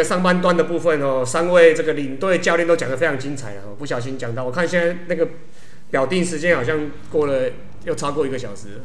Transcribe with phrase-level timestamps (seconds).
[0.00, 5.28] 啊，那那个上半段的部分哦，三位这个领队教练都讲得非常精彩了哦，不小心讲到，我看现在那个
[5.90, 7.50] 表定时间好像过了
[7.84, 8.80] 又超过一个小时。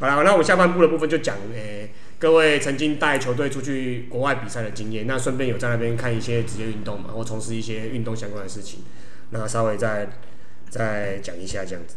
[0.00, 8.80] 好了，那我们下半部的部分就讲诶、各位曾经带球队出去国外比赛的经验，那顺便有在那边看一些职业运动嘛，或从事一些运动相关的事情，
[9.30, 10.08] 那稍微再
[10.70, 11.96] 再讲一下这样子。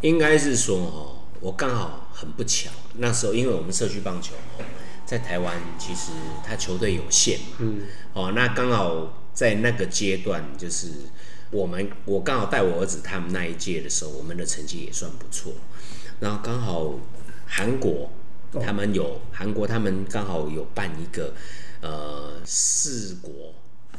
[0.00, 4.34] 应该是说哦，我刚好很不巧，那时候因为我们社区棒球，
[5.04, 6.12] 在台湾其实
[6.46, 7.82] 他球队有限嘛，嗯，
[8.14, 10.88] 哦，那刚好在那个阶段，就是
[11.50, 15.52] 我们我刚好带我儿子他们那一届的时候，我们的成绩也算不错，
[16.20, 16.94] 然后刚好
[17.46, 18.10] 韩国
[18.52, 18.60] 哦。
[18.64, 21.34] 他们有韩国他们刚好有办一个
[21.80, 23.54] 呃四国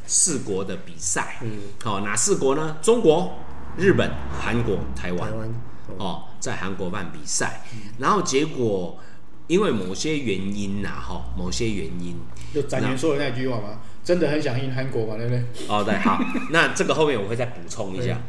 [0.05, 2.77] 四国的比赛，嗯，好、哪四国呢？
[2.81, 3.37] 中国、
[3.77, 5.31] 日本、韩国、台湾。
[5.31, 5.37] 台。
[5.37, 5.53] 湾。
[5.97, 7.61] 哦，在韩国办比赛，
[7.99, 8.97] 然后结果
[9.47, 12.15] 因为某些原因呐、哈，某些原因，
[12.53, 15.43] 就展言说的那句话嘛，真的很想赢韩国嘛，对不对？
[15.67, 16.19] 哦，对，好，
[16.51, 18.21] 那这个后面我会再补充一下。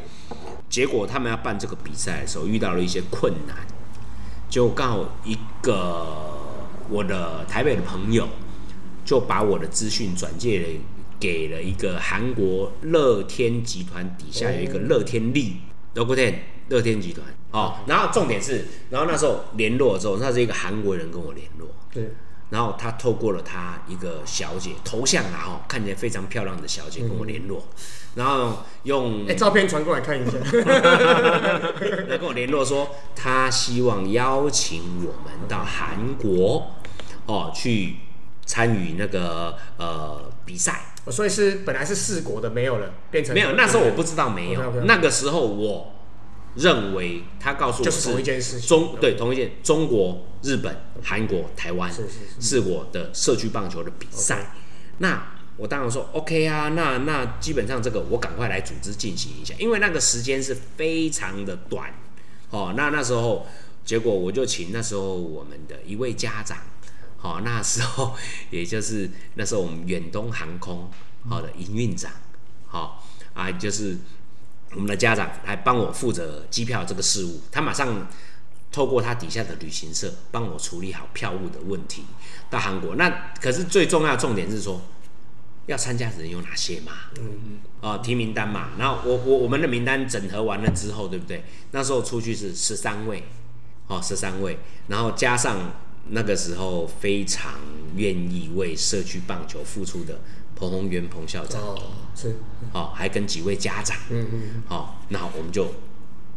[0.69, 3.57] 结果他们要办这个比赛的时候，遇到了一些困难，
[4.51, 6.07] 就刚好一个
[6.89, 8.29] 我的台北的朋友，
[9.05, 10.67] 就把我的资讯转借了
[11.21, 15.59] 给了一个韩国乐天集团底下有一个乐天力
[15.95, 16.35] l o g o t e n
[16.69, 22.11] 乐天集团哦，然后重点是，然后那时候联络之后，那是一个韩国人跟我联络，对，
[22.51, 27.67] 然后他透过了他一个小姐头像啊，哈，看起来非常漂亮的小姐跟我联络，
[28.15, 30.33] 然后用哎、照片传过来看一下。
[32.09, 36.73] 来跟我联络说，他希望邀请我们到韩国
[37.27, 37.97] 哦去
[38.47, 40.73] 参与那个呃比赛。
[41.05, 45.94] 哦所以是本来是四国的没有了，变成没有，那时候我不知道没有那个时候我
[46.57, 48.69] 认为他告诉我就是同一件事情。
[48.69, 52.41] 中对同一件中国、日本、韩国、台湾是是是。
[52.41, 54.55] 四国的社区棒球的比赛。
[54.99, 61.93] 那我当然说 OK 啊，那那基本上这个我赶快来组织进行一下，因为那个时间是非常的短。
[62.51, 62.75] 哦。
[62.77, 63.47] 那那时候
[63.85, 66.59] 结果我就请那时候我们的一位家长，
[67.19, 68.15] 好、那时候
[68.51, 70.91] 也就是那时候我们远东航空
[71.29, 72.11] 好、的营运长，
[72.67, 73.97] 好、啊就是
[74.75, 78.09] 我们的家长来帮我负责机票这个事务，他马上
[78.73, 82.05] 透过他底下的旅行社帮我处理好票务的问题
[82.51, 82.97] 到韩国。
[82.97, 84.83] 那可是最重要的重点是说，
[85.67, 86.93] 要参加的人有哪些嘛？
[87.21, 91.45] 嗯，哦，提名单嘛，然后我我我们的名单整合完了之后，对不对？
[91.71, 93.23] 那时候出去是十三位，
[93.87, 94.59] 哦，十三位，
[94.89, 95.73] 然后加上
[96.09, 97.61] 那个时候非常
[97.97, 100.21] 愿意为社区棒球付出的
[100.57, 101.83] 彭宏源彭校长，哦，
[102.15, 102.37] 是，
[102.73, 105.73] 哦，还跟几位家长，嗯嗯，好、那我们就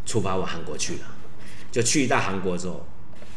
[0.05, 1.01] 出发往韩国去了。
[1.69, 2.87] 就去到韩国之后，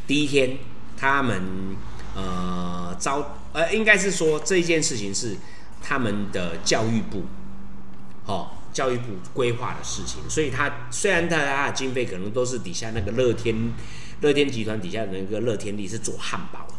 [0.07, 0.57] 第一天
[0.97, 1.77] 他们
[2.15, 5.37] 呃招呃，应该是说这一件事情是
[5.83, 7.25] 他们的教育部，
[8.25, 13.75] 哦，教育部规划的事情，所以他虽然他他的经费可能都是底下那个乐天
[14.21, 16.75] 乐天集团底下的那个乐天力是做汉堡的，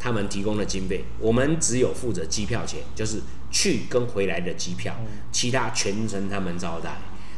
[0.00, 4.96] 他们提供的经费，我们只有负责机票钱，就是去跟回来的机票，
[5.30, 6.96] 其他全程他们招待。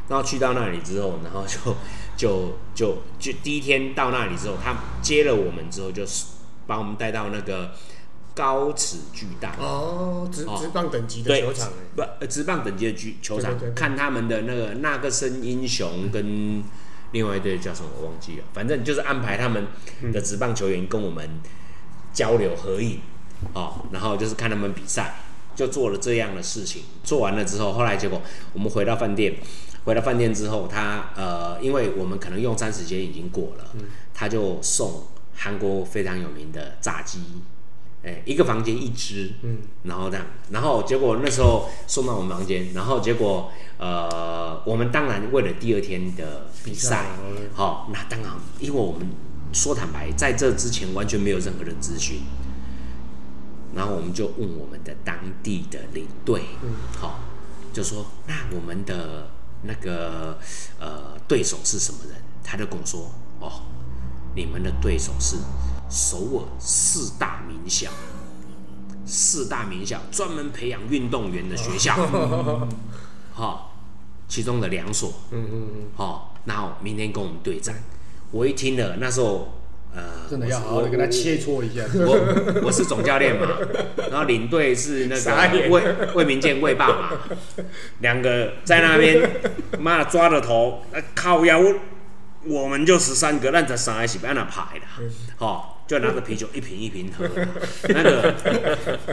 [0.08, 1.76] 然后去到那里之后，然后就
[2.16, 6.26] 就就就第一天到那里之后，他接了我们之后，就是
[6.66, 7.72] 把我们带到那个
[8.34, 16.62] 高尺巨蛋，哦，直直棒等级的球场哎，不呃职棒等级的巨球场对对对，看他们的那个那个森英雄跟
[17.12, 19.66] 另外一队叫什么我忘记了，反正就是安排他们
[20.12, 21.40] 的职棒球员跟我们
[22.12, 23.00] 交流合影，
[23.54, 25.16] 哦，然后就是看他们比赛，
[25.54, 26.82] 就做了这样的事情。
[27.02, 28.20] 做完了之后，后来结果
[28.52, 29.36] 我们回到饭店，
[29.84, 33.64] 回到饭店之后，他呃，因为我们可能用餐时间已经过了，
[34.12, 37.20] 他就送韩国非常有名的炸鸡。
[38.04, 49.08] 哎，一个房间一只，嗯，然后这样，然后结果那时候送到我们房间，然后结果呃，我们当然为了第二天的比赛，嗯好、那当然，因为我们
[49.52, 52.22] 说坦白，在这之前完全没有任何的资讯，
[53.74, 57.20] 然后我们就问我们的当地的领队，嗯，好、
[57.72, 59.28] 就说那我们的
[59.64, 60.38] 那个
[60.80, 62.16] 呃对手是什么人？
[62.42, 63.10] 他就跟我说，
[63.40, 63.62] 哦，
[64.34, 65.36] 你们的对手是
[65.90, 67.90] 首尔四大名校，
[69.06, 71.94] 四大名校专门培养运动员的学校，
[73.32, 73.76] 好、
[74.28, 77.76] 其中的两所，嗯嗯嗯，好、然后明天跟我们对战。
[78.32, 79.60] 我一听了，那时候
[79.94, 81.82] 呃，真的要好好的跟他切磋一下。
[81.94, 83.46] 我我是总教练嘛，
[84.10, 85.82] 然后领队是那个魏
[86.14, 87.10] 魏明健魏爸嘛，
[88.00, 89.20] 两个在那边，
[89.78, 91.60] 妈抓着头，呃靠腰，
[92.46, 94.86] 我们就十三个，那这三个是被那排的，
[95.36, 97.28] 好、就拿着啤酒一瓶一瓶喝，
[97.88, 98.34] 那个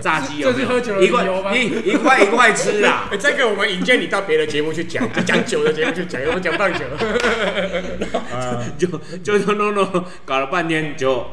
[0.02, 1.02] 炸鸡有没这是喝酒有？
[1.04, 3.10] 一块理由吗一一块一块吃啦。
[3.12, 6.86] 哎，这个我们引荐你到别的节目去讲，就讲酒的节目去讲，我们讲棒球。
[8.34, 8.88] 啊，就
[9.18, 11.28] 就就弄弄搞了半天就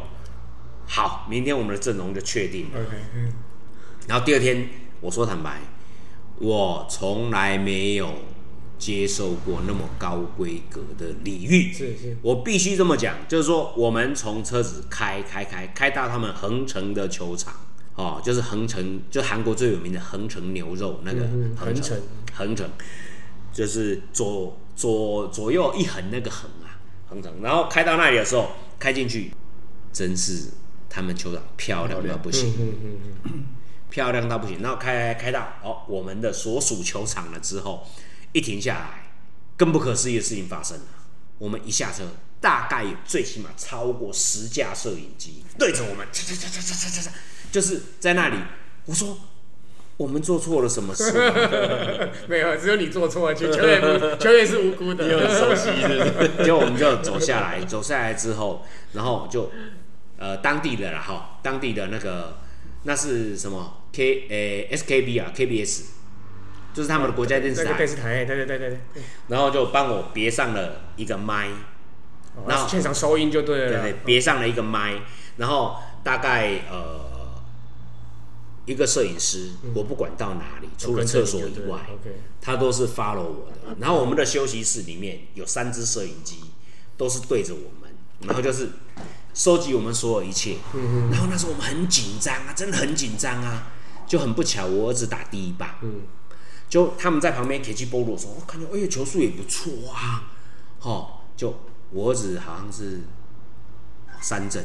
[0.89, 2.81] 好，明天我们的阵容就确定了。
[4.09, 4.69] 然后第二天
[5.01, 5.61] 我说坦白，
[6.39, 8.13] 我从来没有
[8.79, 11.73] 接受过那么高规格的礼遇。
[11.73, 17.55] 是是，我必须这么讲，就是说我们从车子开开开开到他们横城的球场，
[17.95, 21.27] 哦，就是横城，就韩国最有名的横城牛肉那个
[21.57, 21.99] 横城
[22.35, 22.69] 横城，
[23.53, 27.33] 就是左左左右一横那个横啊，横城。
[27.43, 29.33] 然后开到那里的时候，开进去，
[29.93, 30.51] 真是
[30.91, 32.53] 他们球场漂亮到不行。
[32.59, 33.45] 嗯嗯嗯
[33.89, 34.61] 漂亮到不行。
[34.61, 37.87] 然后开开到哦我们的所属球场了之后，
[38.37, 39.13] 一停下来
[39.57, 40.85] 更不可思议的事情发生了。
[41.39, 42.05] 我们一下车
[42.39, 46.07] 大概有最起码超过十架摄影机对着我们
[47.51, 48.37] 就是在那里
[48.85, 49.19] 我说
[49.97, 51.11] 我们做错了什么事？
[52.29, 53.81] 没有只有你做错了球球员
[54.19, 55.07] 球员是无辜的。
[55.07, 56.45] 你很熟悉的。
[56.45, 59.51] 就我们就走下来走下来之后然后就
[60.43, 62.37] 当地的了哈当地的那个
[62.83, 65.96] 那是什么？K 呃 skb 啊 kbs
[66.77, 67.71] 就是他们的国家电视台。
[67.71, 71.49] 那个电，视台，对对对对对，然后就帮我别上了一个麦，
[72.47, 73.83] 然后哦现场收音就对了啦。
[73.85, 75.01] 对对，别上了一个麦，
[75.39, 77.43] 然后大概呃
[78.67, 83.77] 一个摄影师，我不管到哪里，除了厕所以外，，OK，他都是 follow 我的。
[83.81, 86.41] 然后我们的休息室里面有三只摄影机，
[86.99, 87.91] 都是对着我们，
[88.21, 88.69] 然后就是
[89.33, 90.57] 收集我们所有一切。
[91.11, 93.73] 然后那时候我们很紧张啊，真的很紧张啊，
[94.07, 96.03] 就很不巧，我儿子打第一棒，嗯
[96.69, 100.31] 就他们在旁边 K 去波罗的时候，我看到哎呀球速也不错啊，
[100.81, 101.61] 哦，就
[101.91, 103.03] 我儿子好像是
[104.21, 104.65] 三振，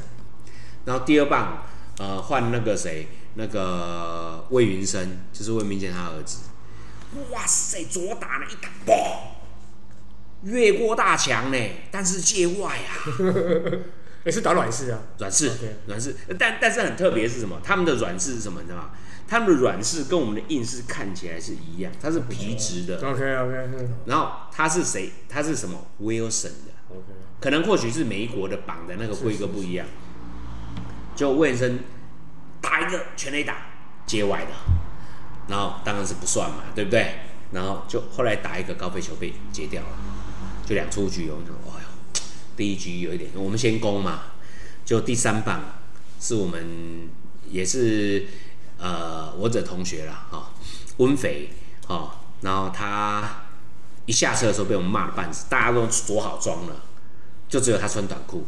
[0.85, 1.63] 然后第二棒
[1.99, 6.39] 呃换那个谁，那个魏云生，就是魏明健他儿子，
[7.31, 9.17] 哇塞，左打了一打，嘣，
[10.43, 11.57] 越过大墙呢，
[11.91, 12.89] 但是界外啊，
[14.25, 14.99] 也是打软式啊。
[15.19, 15.51] 软式
[15.85, 17.61] 软式，但但是很特别是什么？
[17.63, 18.61] 他们的软式是什么？
[18.61, 18.89] 你知道吗？
[19.31, 25.09] 他们的软式跟我们的硬式看起来是一样，它是皮质的，OK OK 然后它是谁？
[25.29, 27.01] 它是什么？Wilson 的，OK，
[27.39, 29.87] 可能或许是每一国的绑的那个规格不一样。
[31.15, 31.79] 就魏生
[32.59, 33.67] 打一个全垒打
[34.05, 34.51] 接外的，
[35.47, 37.19] 然后当然是不算嘛，对不对？
[37.53, 39.97] 然后就后来打一个高飞球被截掉了，
[40.65, 41.29] 就两出局。
[41.29, 41.87] 我们说，哎呦，
[42.57, 44.23] 第一局有一点，我们先攻嘛，
[44.83, 45.61] 就第三棒
[46.19, 47.07] 是我们
[47.49, 48.25] 也是
[48.81, 50.51] 呃我的同学啦，哈、
[50.97, 51.49] 温肥，
[51.87, 53.43] 哈、然后他
[54.07, 56.75] 一下车的时候被我们骂了半死，大家都着好装了。
[57.51, 58.45] 就只有他穿短裤，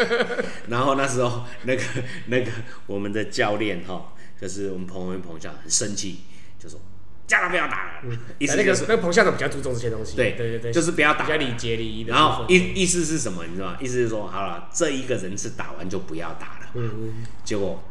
[0.68, 1.82] 然后那时候那个
[2.26, 2.52] 那个
[2.86, 6.20] 我们的教练哈，就是我们彭文彭校长很生气，
[6.58, 6.78] 就说
[7.26, 10.16] 叫他不要打了，意思那就是个那个彭校长比较注重这些东西。
[10.16, 12.12] 对对对对，就是不要打比较礼节礼仪的。
[12.12, 13.46] 然后意意思是什么？
[13.46, 13.78] 你知道吗？
[13.80, 16.68] 意思是说，好了，这一个人次打完就不要打了。
[16.74, 17.82] 嗯嗯，结果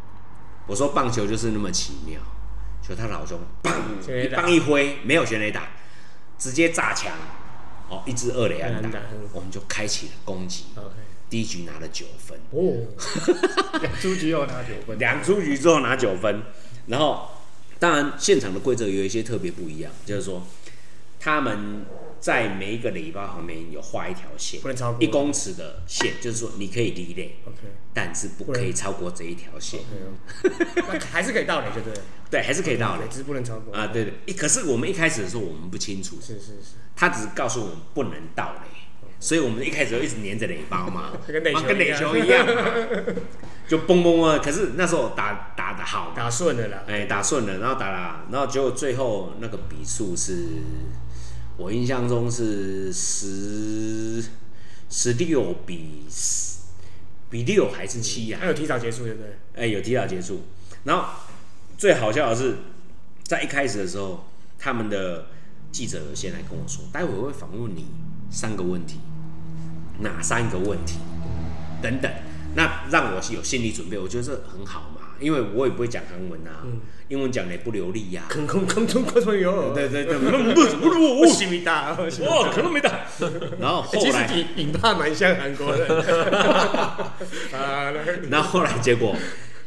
[0.67, 2.19] 我说棒球就是那么奇妙，
[2.87, 3.73] 就他老兄棒
[4.07, 5.69] 一棒一挥，没有全垒打，
[6.37, 7.11] 直接炸墙，
[7.89, 8.99] 哦，一支二垒安打
[9.31, 10.65] 我们就开启了攻击。
[11.29, 12.85] 第一局拿了九分，哦，
[13.81, 16.43] 两出局又拿九分，两出局之后拿九分，
[16.87, 17.29] 然后
[17.79, 20.45] 当然现场的规则有一些特别不一样，就是说
[21.19, 21.85] 他们
[22.25, 24.99] 在每一个垒包旁边有画一条线不能超，过。
[24.99, 27.59] 一公尺的线，就是说你可以离垒，OK。
[27.93, 29.81] 但是不可以超过这一条线。
[30.75, 32.01] 那还是可以到垒，就对了。
[32.31, 33.71] 对，还是可以到垒只是不能超过。
[33.75, 33.91] 啊，。
[33.93, 34.13] 对对。
[34.25, 38.75] 一可是我们一开始的时候我们不清楚，是是是，他只是告诉我们不能到垒，
[39.19, 42.43] 所以我们一开始就一直黏着垒包嘛， 跟垒球一样。
[43.69, 44.39] 就嘣嘣啊。
[44.43, 46.83] 可是那时候打打的好，打顺了啦。
[46.87, 50.47] 哎，打顺了，然后打了，然后结果最后那个比数是，
[51.57, 54.23] 我印象中是十
[54.89, 56.57] 十六比十
[57.29, 58.47] 比六还是七啊还？
[58.47, 59.37] 有提早结束，对不对？
[59.55, 60.43] 哎，有提早结束。
[60.83, 61.05] 然后
[61.77, 62.57] 最好笑的是，
[63.23, 64.25] 在一开始的时候，
[64.59, 65.27] 他们的
[65.71, 67.85] 记者先来跟我说，待会我会访问你
[68.29, 68.99] 三个问题，
[69.99, 70.99] 哪三个问题
[71.81, 72.11] 等等，
[72.55, 76.63] 那让我有心理准备，我觉得这很好嘛，因为我也不会讲韩文啊，
[77.09, 79.73] 英文讲的也不流利呀、坑坑坑坑坑坑有。
[79.73, 83.01] 对对对，不是不不我我西米大哦，可能没打。
[83.59, 85.87] 然后后其实来，影影怕蛮像韩国人。
[87.51, 89.15] 啊，那个然后后来结果，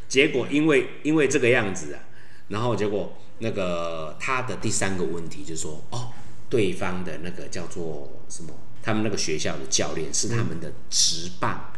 [0.08, 2.00] 结果因为因为这个样子啊，
[2.48, 6.08] 然后结果那个他的第三个问题就是说，哦，
[6.48, 8.50] 对方的那个叫做什么？
[8.82, 11.72] 他们那个学校的教练是他们的职棒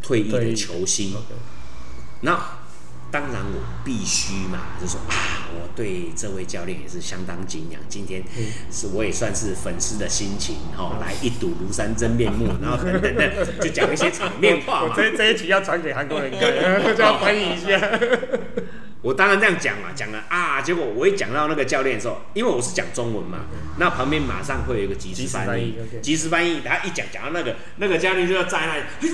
[0.00, 1.14] 退役的球星，
[2.22, 2.38] 那
[3.10, 7.78] 当然我必须嘛，就说啊，我对这位教练也是相当敬仰。
[7.86, 8.24] 今天
[8.70, 14.88] 是我也算是粉丝的心情哦，来一睹庐山真面目， 然后等等的就讲一些场面话嘛。
[14.88, 16.40] 我这这一集要传给韩国人看，
[16.96, 17.78] 就要翻译一下。
[19.02, 23.40] 我当然这样讲嘛，讲了啊，结果我一讲到那个教练的时候，因为我是讲中文嘛，
[23.76, 25.76] 那旁边马上会有一个即时翻译。
[26.00, 29.08] 即时翻译译，他一讲讲到那个那个教练就要在那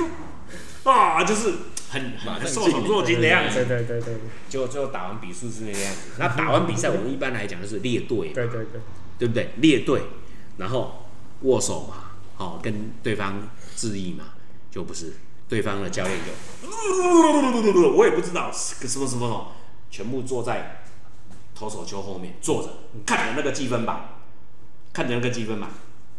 [0.90, 1.52] 啊，就是
[1.90, 3.64] 很很受宠若惊的样子。
[3.64, 4.14] 对对对对
[4.48, 6.10] 结果最后打完比数是那个样子。
[6.18, 8.80] 那打完比赛，我们一般来讲就是列队，对对对，
[9.18, 9.50] 对不对？
[9.56, 10.02] 列队，
[10.58, 11.08] 然后
[11.42, 14.24] 握手嘛，好、跟对方致意嘛，
[14.70, 15.14] 就不是
[15.48, 16.32] 对方的教练就，
[17.96, 19.52] 我也不知道是什么什么，
[19.90, 20.82] 全部坐在
[21.54, 22.68] 投手球后面坐着，
[23.06, 24.20] 看着那个积分板，
[24.92, 25.70] 看着那个积分板，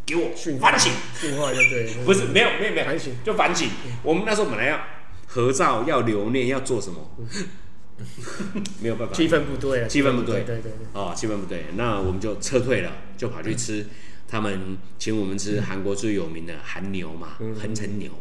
[0.10, 3.70] 给我训反省，训话就对，不是没有没有没有反省，就反省。
[4.02, 4.80] 我们那时候本来要
[5.28, 7.12] 合照，要留念，要做什么，
[8.82, 10.42] 没有办法，气氛不对了，气氛不对。
[10.42, 13.86] 对对哦，气氛不对，那我们就撤退了，就跑去吃
[14.28, 18.12] 他们请我们吃韩国最有名的韩牛嘛，横城牛，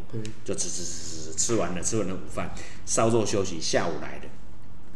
[0.45, 2.53] 就吃吃吃吃吃，吃完了吃完了午饭，
[2.85, 4.27] 稍作休息，下午来的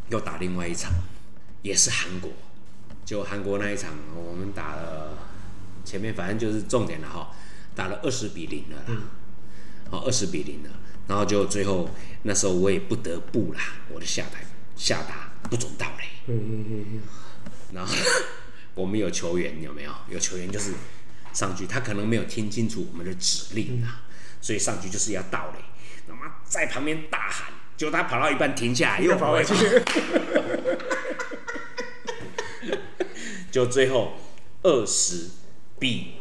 [0.09, 0.91] 又打另外一场，
[1.63, 2.29] 也是韩国，
[3.03, 5.17] 就韩国那一场我们打了
[5.85, 7.31] 前面反正就是重点了哈，
[7.75, 9.01] 打了二十比零了啦，
[9.89, 10.69] 好二十比零了，
[11.07, 11.89] 然后就最后
[12.23, 13.59] 那时候我也不得不啦，
[13.89, 16.05] 我就下台下达不准到嘞。
[16.27, 17.01] 嗯嗯嗯嗯，
[17.73, 17.93] 然后
[18.75, 19.91] 我们有球员有没有？
[20.09, 20.71] 有球员就是
[21.33, 24.03] 上去，他可能没有听清楚我们的指令啊，
[24.41, 25.59] 所以上去就是要倒垒，
[26.07, 29.53] 那么在旁边大喊，结果他跑到一半停下又跑回去，
[33.51, 34.13] 就最后
[34.63, 35.29] 二十
[35.83, 36.13] 比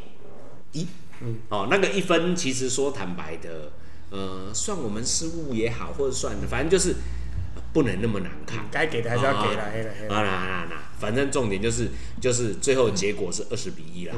[0.72, 0.88] 一。
[1.20, 3.70] 嗯，哦，那个一分其实说坦白的，
[4.10, 6.96] 呃，算我们失误也好，或者算反正就是
[7.72, 8.66] 不能那么难看。
[8.72, 11.90] 该给的还是要给啦嘿啦啊啦啦啦，反正重点就是
[12.20, 14.16] 就是最后结果是二十比一啦，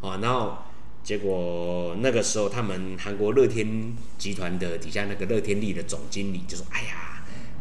[0.00, 0.58] 哦，然后
[1.04, 7.13] 结果那个时候他们韩国乐天集团的底下那个乐天力的总经理就说：“哎呀，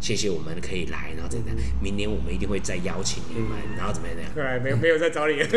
[0.03, 5.37] 谢谢我们可以来，然后怎样，明年我们一定会再邀请你们，然后怎么样怎么样。”对，哎没有没有再找你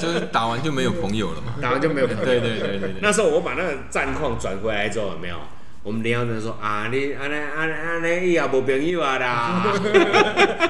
[0.00, 1.54] 就是打完就没有朋友了嘛。
[1.60, 5.36] 打完就没有朋友对对对对对，那时候我把那个战况转回来之后，有没有？
[5.82, 9.62] 我们林耀真说啊，你安尼安尼安尼，伊也无朋友啊啦。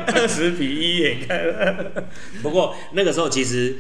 [0.09, 2.03] 二十比一耶，看，
[2.43, 3.77] 不过那个时候其实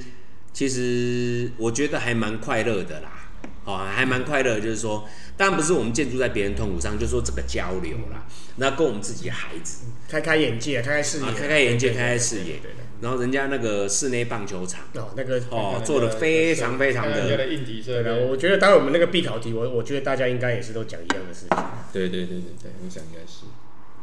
[0.52, 3.23] 其实我觉得还蛮快乐的啦，
[3.64, 12.72] 哦，还蛮快乐，就是说，当然不是我们建筑在别人痛苦上，就是说这个交流啦，那跟我们自己的孩子开开眼界，开开视野啊，，开开眼界，对开开视野对。
[13.00, 21.58] 然后人家那个室内棒球场哦，那个哦，做的非常非常的人家的硬体设对我觉得待会我们那个必考题，我我觉得大家应该也是都讲一样的事情。
[21.92, 23.44] 对对对对对，我想应该是。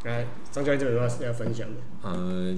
[0.04, 1.82] 那，张教练这边有什么要分享的？
[2.02, 2.56] 呃，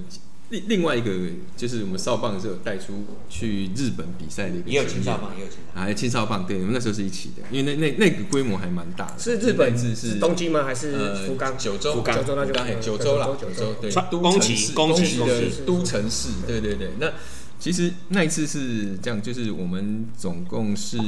[0.54, 1.10] 另另外一个
[1.56, 5.84] 就是我们少棒是有带出去日本比赛的一个也有经验青少棒，也有青少棒。
[5.84, 9.18] 啊，青少棒，对，我们那时候是一起的，因为那那那个规模还蛮大的。
[9.18, 10.64] 是日本是东京吗？
[10.64, 11.56] 还是呃福冈？
[11.58, 16.90] 九州，福冈九州那就九州啦，九州对宫崎宫崎的都城市，对对对。
[16.98, 17.10] 那
[17.58, 20.98] 其实那一次是这样，就是我们总共是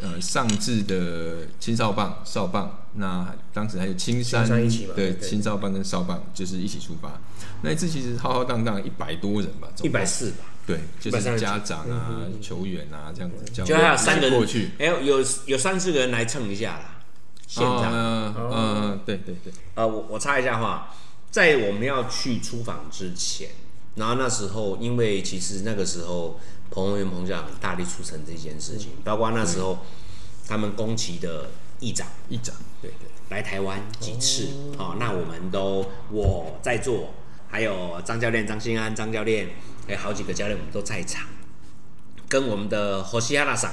[0.00, 7.20] 呃上至的青少棒、少棒，那当时还有青山青山一起嘛对，青少棒跟少棒就是一起出发。
[7.62, 14.70] 那一次其实浩浩荡荡一百多人吧，一百四吧，对，就是家长啊、球员啊这样子，就还有三个人过去。
[14.78, 17.00] 哎，有有三四个人来蹭一下啦，
[17.46, 17.92] 现场。
[17.92, 20.94] 嗯哦嗯，对对对，呃，我我插一下话，
[21.30, 23.48] 在我们要去出访之前，
[23.96, 26.38] 然后那时候因为其实那个时候
[26.70, 29.78] 彭文元彭校长很大力促成这件事情，包括那时候
[30.46, 33.08] 他们宫崎的议长议长，对对。
[33.30, 34.48] 来台湾几次，
[34.78, 37.14] 哦，那我们都我在座，
[37.48, 39.48] 还有张教练张新安张教练，
[39.86, 41.26] 还有好几个教练我们都在场，
[42.28, 43.72] 跟我们的 hồ 西哈拉桑。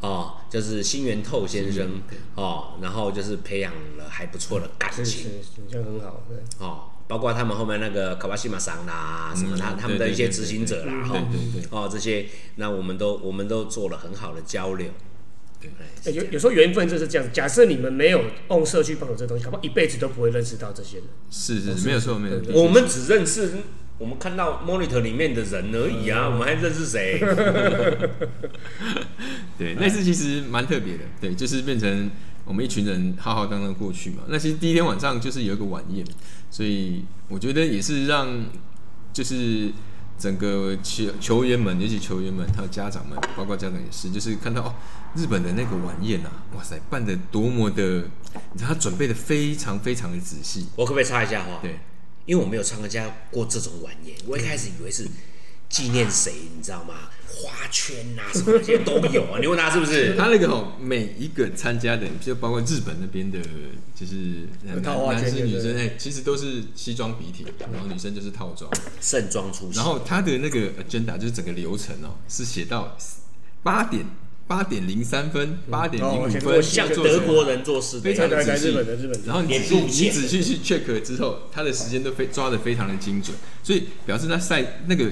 [0.00, 2.00] 哦，就是新源透先生
[2.34, 6.22] 哦，然后就是培养了还不错的感是是情，是，这样很好。
[6.26, 14.86] 对，哦，包括他们后面那个卡巴西马桑啦，什么他、嗯他们的一些执行者啦，对哈、对对对哦，这些那我们都我们都做了很好的交流。
[15.60, 17.28] 对有有时候缘分就是这样。
[17.32, 21.06] 假设你们没有用社区棒球这东西，恐怕一辈子都不会认识到这些人。
[21.30, 22.62] 是是是，没有错，没有错。
[22.62, 23.54] 我们只认识
[23.98, 27.18] 我们看到 monitor 里面的人而已啊，我们还认识谁？
[29.58, 32.08] 对，那次其实蛮特别的，对，就是变成
[32.50, 34.24] 我们一群人浩浩荡荡过去嘛。
[34.26, 36.04] 那其实第一天晚上就是有一个晚宴，
[36.50, 38.44] 所以我觉得也是让
[39.12, 39.70] 就是
[40.18, 44.74] 整个球球员们，尤其球员们，还有家长们，包括家长也是，就是看到哦，
[45.14, 48.10] 日本的那个晚宴啊，哇塞，办的多么的，
[48.52, 51.60] 你知道他准备的非常非常的仔细，我可不可以插一下话？
[51.62, 51.78] 对，
[52.26, 55.06] 因为我没有参加过这种晚宴，我一开始以为是
[55.68, 56.94] 纪念谁，你知道吗？
[57.40, 60.14] 花圈啊什么这些都有啊， 你问他是不是？
[60.16, 63.38] 他那个哦，每一个参加的，就包括日本那边的，
[63.94, 68.70] 就是男男生女生，哎，其实都是西装笔挺，然后女生就是套装，
[69.00, 72.96] 盛装出席，然后他的那个 agenda 就是整个流程哦，是写到
[73.62, 74.04] 八点
[74.46, 78.68] 八点零三分，八点零五分像做德国人做事非常的仔细。
[78.68, 85.10] 日本的日本，然后你仔细你仔细去 check 之后，他的时间都非抓的非常的精准，所以表示他赛那个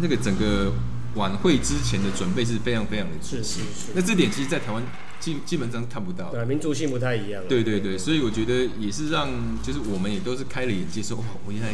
[0.00, 0.72] 那个整个
[1.14, 3.60] 晚会之前的准备是非常非常的仔细。
[3.60, 4.82] 是是是，那这点其实，在台湾
[5.20, 6.30] 基基本上看不到。
[6.30, 7.46] 对啊，民族性不太一样啊。
[7.48, 9.28] 对对对，所以我觉得也是让，
[9.62, 11.70] 就是我们也都是开了眼界，说哇，我原来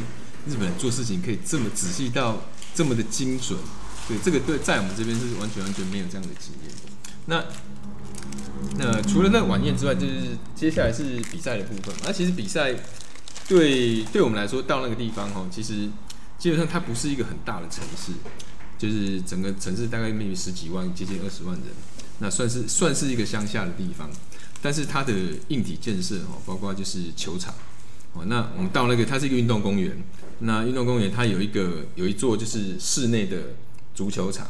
[0.46, 2.42] 日本人做事情可以这么仔细到
[2.74, 3.58] 这么的精准。
[4.08, 6.72] 对，这个对在我们这边是完全完全没有这样的经验。
[7.26, 7.44] 那
[8.78, 11.94] 那除了那个晚宴之外，就是接下来是比赛的部分。
[12.04, 12.74] 那其实比赛
[13.48, 15.88] 对对我们来说，到那个地方哦，其实
[16.38, 18.12] 基本上它不是一个很大的城市，
[18.80, 21.66] 就是整个城市大概 maybe 十几万，接近二十万人，
[22.20, 24.08] 那算是算是一个乡下的地方。
[24.62, 25.12] 但是它的
[25.48, 27.54] 硬体建设哦，包括就是球场
[28.14, 28.24] 哦。
[28.24, 30.02] 那我们到那个，它是一个运动公园。
[30.38, 33.36] 那运动公园它有一个有一座就是室内的
[33.94, 34.46] 足球场，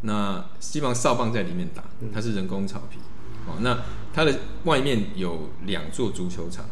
[0.00, 2.98] 那基本上哨棒在里面打，它是人工草皮
[3.46, 3.58] 哦。
[3.60, 6.64] 那它的外面有两座足球场，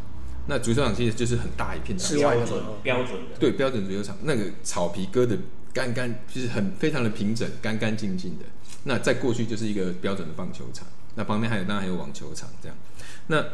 [0.48, 5.36] 那足球场其实就是很大一片的嘛标准标准的，对标准足球场，那个草皮割的
[5.72, 8.44] 干干，就是很非常的平整，干干净净的。
[8.84, 12.76] 那在过去就是一个标准的棒球场，那旁边还有当然还有网球场这样。
[13.26, 13.44] 那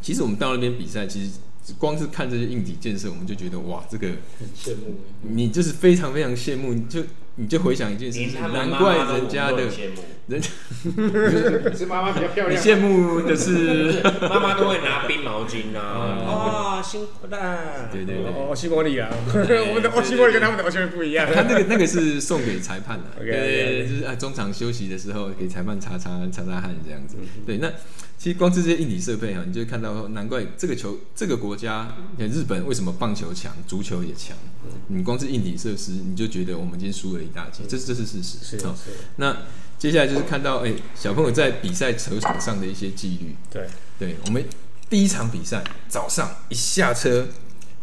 [0.00, 1.32] 其实我们到那边比赛，其实
[1.78, 4.08] 光是看这些硬体建设，我们就觉得哇，这个
[4.38, 5.00] 很羡慕。
[5.22, 7.02] 你就是非常非常羡慕，你就
[7.34, 10.42] 你就回想一件事情，难怪人家的羡慕，人
[11.76, 12.64] 是妈妈比较漂你亮。
[12.64, 18.26] 羡慕的是， 妈妈都会拿冰毛巾啊，哦，辛苦了，对对对。
[18.26, 21.28] 哦，西伯利啊， 我们的哦西伯利跟他们的欧西伯利不一样。
[21.32, 27.16] 他那个那个是送给裁判的对，就是啊，中场休息的时候给裁判擦擦擦擦汗这样子。
[27.20, 27.70] 嗯对，那
[28.18, 34.36] 其实光是这些硬体设备哈，你就会看到说，难怪这个球这个国家，日本为什么棒球强，足球也强？
[34.64, 38.38] 嗯你光是硬体设施，你就觉得我们今天输了一大截，这这是事实。
[38.44, 39.36] 是哦是，那
[39.78, 43.36] 接下来就是看到哎、小朋友在比赛球场上的一些纪律。
[43.50, 43.66] 对，
[43.98, 44.44] 对我们
[44.88, 47.28] 第一场比赛早上一下车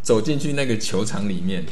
[0.01, 1.65] 走进去那个球场里面，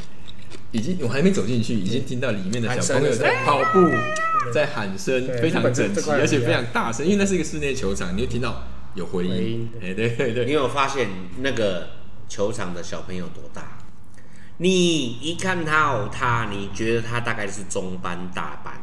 [0.70, 3.90] 已经我还没走进去，已经听到里面的小朋友在跑步，
[4.52, 9.68] 在喊声，非常整齐，而且非常大声，因为那是一个室内球场，你会听到有回回音音。
[9.82, 11.08] 哎，对对对，你有发现
[11.38, 11.90] 那个
[12.28, 13.78] 球场的小朋友多大？
[14.58, 18.74] 你一看他哦他，你觉得他大概是中班、大班、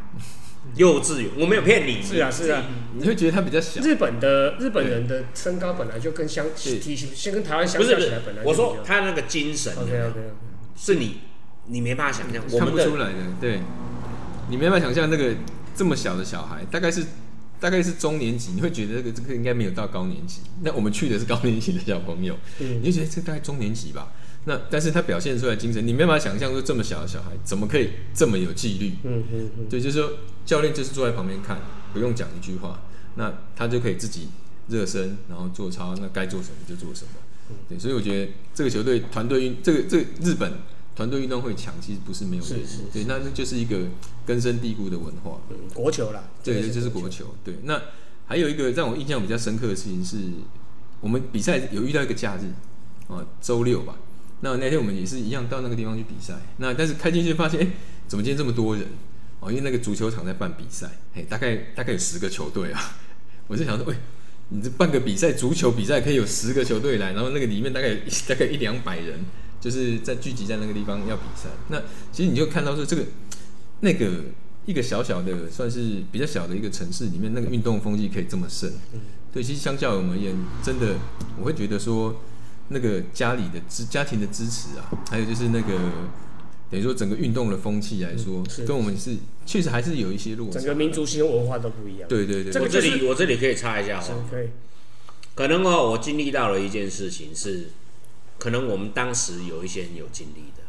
[0.76, 2.02] 幼稚园，我没有骗你。
[2.02, 2.64] 是啊是啊，
[2.96, 3.82] 你会觉得他比较小。
[3.82, 10.20] 日本的日本人的身高本来就跟相对体型先跟台湾相不是不是较起来本来，就我说他那个精神 OK OK，
[10.78, 11.20] 是你
[11.68, 13.60] 你没办法想象，我看不出来的，对，
[14.50, 15.36] 你没办法想象那个
[15.76, 17.06] 这么小的小孩，大概是
[17.60, 20.42] 大概是中年级，你会觉得这个这个应该没有到高年级。
[20.62, 24.12] 那我们去的是高年级的小朋友，嗯你就觉得这大概中年级吧。
[24.46, 28.94] 那但是他表现出来的精神，你没办法想象说这么小的小孩怎么可以这么有纪律。
[29.04, 30.14] 嗯嗯嗯，对，就是说
[30.46, 31.60] 教练就是坐在旁边看，
[31.94, 32.82] 不用讲一句话，
[33.16, 34.30] 那他就可以自己
[34.70, 37.12] 热身，然后做操，那该做什么就做什么。
[37.68, 40.54] 对，所以我觉得这个球队团队运，这个这个日本
[40.96, 42.66] 团队运动会强，其实不是没有原因。
[42.94, 43.78] 对，那那就是一个
[44.26, 45.42] 根深蒂固的文化。
[45.50, 47.36] 嗯国球啦，对，这个这是国球。
[47.44, 47.82] 对，那
[48.26, 50.18] 还有一个让我印象比较深刻的事情是，
[51.02, 53.96] 我们比赛有遇到一个假日，啊，周六吧。
[54.42, 56.36] 那那天我们也是一样到那个地方去比赛。
[56.58, 57.68] 那但是开进去发现，哎、
[58.08, 58.86] 怎么今天这么多人？
[59.40, 62.98] 哦，因为那个足球场在办比赛，哎，大概大概有十个球队啊。
[63.48, 63.96] 我就想说，喂、
[64.50, 67.96] 你这办个比赛，足球比赛可以有十个球队来，然后那个里面大概有
[68.28, 69.20] 大概一两百人，
[69.62, 71.50] 就是在聚集在那个地方要比赛。
[71.70, 73.04] 那其实你就看到说这个
[73.80, 74.26] 那个
[74.66, 78.72] 一个小小的算是比较小的一个城市里面，那个运动风气可以这么盛。
[79.34, 80.96] 对，其实相较我们而言，真的
[81.40, 82.22] 我会觉得说，
[82.70, 85.78] 那个家里的支家庭的支持啊，还有就是那个
[86.70, 90.60] 等于说整个运动的风气来说，跟我们是确实还是有一些落差。
[90.60, 92.08] 整个民族性文化都不一样。
[92.08, 94.50] 对对对，这个我这就是里我这里可以插一下是话，可以，
[95.34, 97.70] 可能哦，我经历到了一件事情是，
[98.38, 100.64] 可能我们当时有一些人有经历的，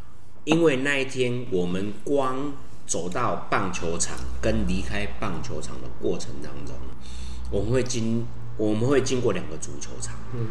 [0.45, 2.55] 因为那一天我们光
[2.87, 6.75] 走到棒球场跟离开棒球场的过程当中，
[7.51, 10.47] 我们会经我们会经过两个足球场，嗯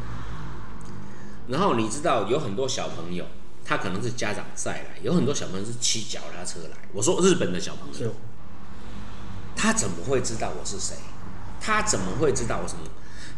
[1.49, 3.25] 然后你知道有很多小朋友，
[3.65, 6.77] 他可能是家长载来，有很多小朋友是骑脚踏车来。
[6.93, 8.13] 我说日本的小朋友，
[9.55, 10.95] 他怎么会知道我是谁？
[11.59, 12.83] 他怎么会知道我什么？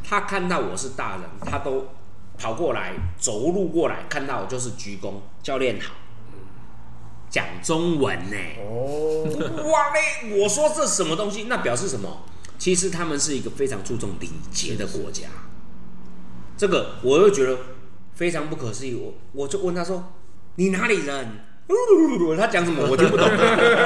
[0.04, 1.88] 他看到我是大人，他都
[2.38, 5.94] 跑过来走路过来，看到我就是鞠躬，教练好，
[7.30, 8.38] 讲中文呢。
[8.60, 9.24] 哦，
[9.64, 10.42] 哇嘞！
[10.42, 11.46] 我说这什么东西？
[11.46, 12.24] 那表示什么？
[12.60, 15.30] 其实他们是一个非常注重礼节的国家。
[16.58, 17.58] 这个我又觉得
[18.22, 18.94] 非常不可思议。
[18.94, 20.14] 我我就问他说
[20.58, 21.28] ：“你哪里人？”
[22.38, 23.28] 他讲什么 我听不懂。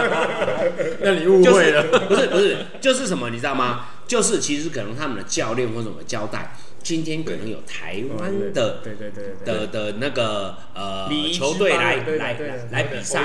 [0.99, 1.83] 那你误会了。
[1.87, 3.85] 就是、不是不是，就是什么你知道吗？
[4.05, 12.35] 就是其实可能他们的教练或什么交代，今天可能有台湾的对对对对的的那个呃球队来来
[12.71, 13.21] 来比赛，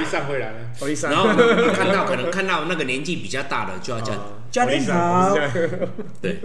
[1.10, 1.28] 然后
[1.74, 5.34] 看到可能看到那个年纪比较大的就要叫哦教练好
[6.22, 6.40] 对，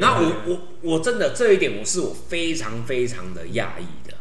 [0.00, 4.14] 然后我我我真的这一点我是我非常非常的讶异的。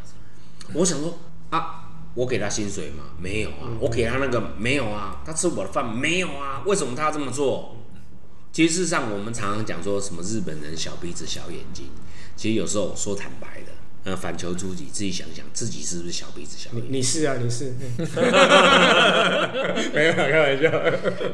[0.74, 1.18] 我想说
[1.50, 3.06] 啊，我给他薪水吗？
[3.18, 6.62] 没有啊，我给他那个没有啊，他吃我的饭没有啊？
[6.66, 7.78] 为什么他要这么做？
[8.52, 11.86] 其实事实上，我们常常讲说什么日本人小鼻子小眼睛，
[12.36, 13.72] 其实有时候说坦白的，
[14.04, 16.92] 呃，反求诸己，自己想想自己是不是小鼻子小眼睛？
[16.92, 17.74] 你你是啊，你是，
[19.94, 20.70] 没有啦开玩笑。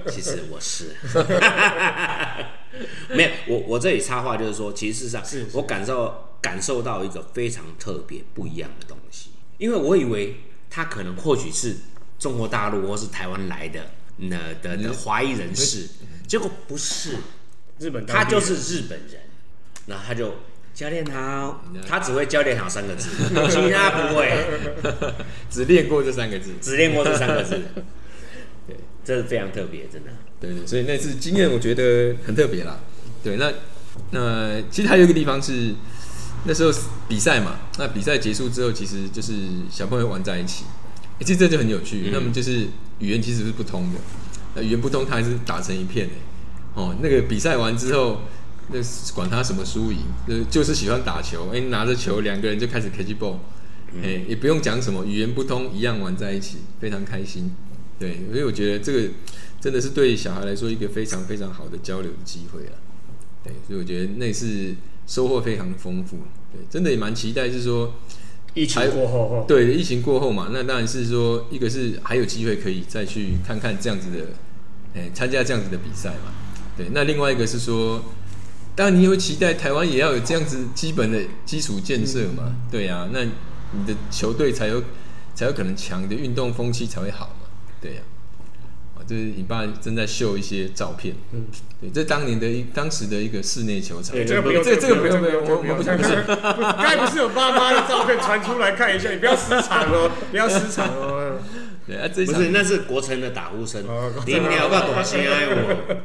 [0.10, 0.96] 其实我是，
[3.16, 10.38] 没有我我这里插话就是说，其实事实上是是我感受感受到一个非常特别不一样的东西，因为我以为
[10.70, 11.78] 他可能或许是
[12.20, 15.88] 中国大陆或是台湾来的那的的华裔人士，
[16.28, 17.18] 结果不是，
[17.80, 19.22] 日本他就是日本人，
[19.88, 20.34] 然后他就。
[20.76, 23.10] 教练好，他只会“教练好”三个字，
[23.50, 24.30] 其他不会，
[25.50, 26.52] 只练过这三个字。
[26.60, 27.62] 只练过这三个字。
[28.68, 30.12] 对，这是非常特别，真的。
[30.46, 32.80] 对对，所以那次经验我觉得很特别啦。
[33.24, 33.52] 对，那
[34.12, 35.74] 那其实还有一个地方是
[36.46, 36.72] 那时候
[37.08, 39.34] 比赛嘛，那比赛结束之后，其实就是
[39.72, 40.66] 小朋友玩在一起，
[41.20, 42.04] 欸其实这就很有趣。
[42.06, 42.68] 嗯那么就是
[43.00, 44.00] 语言其实是不通的，
[44.56, 46.14] 那语言不通，他还是打成一片的。
[46.76, 48.22] 哦，那个比赛完之后，
[48.70, 48.80] 那
[49.14, 53.38] 管他什么输赢，就是就是喜欢打球，哎、拿着球两个人就开始 catch ball，
[54.04, 57.52] 哎、也不用讲什么语言不通，一样玩在一起，非常开心。
[57.98, 59.10] 对，所以我觉得这个
[59.60, 62.74] 真的是对小孩来说一个非常非常好的交流的机会啊。
[63.44, 64.76] 对，所以我觉得那次
[65.08, 66.18] 收获非常丰富。
[66.52, 67.94] 对，真的也蛮期待，是说
[68.54, 74.28] 疫情过后，对疫情过后嘛，那当然是说一个是还有机会可以再去看看这样子的，
[74.96, 76.34] 哎、参加这样子的比赛嘛。
[76.78, 78.04] 对，那另外一个是说，
[78.76, 82.56] 当然你也会期待台湾也要有这样子基本的基础建设嘛。
[82.72, 84.82] 对呀、那你的球队才有
[85.34, 87.48] 才有可能强，的运动风气才会好嘛。
[87.82, 88.15] 对呀、啊，
[89.08, 91.46] 这是你爸正在秀一些照片，嗯，
[91.80, 101.40] 对，这当年的一当时的一个室内球场，对，这个不用，这个这个不用不用，这个我我不想不是，刚才 不是有爸妈的照片传出来看一下，你不要失常哦， 不要失常哦。
[101.88, 104.12] 对啊，这一场不是，那是国城的打呼声哦。
[104.26, 106.02] 你聊个短信爱我，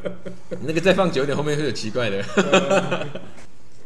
[0.67, 2.23] 那个再放久一点，后面会有奇怪的。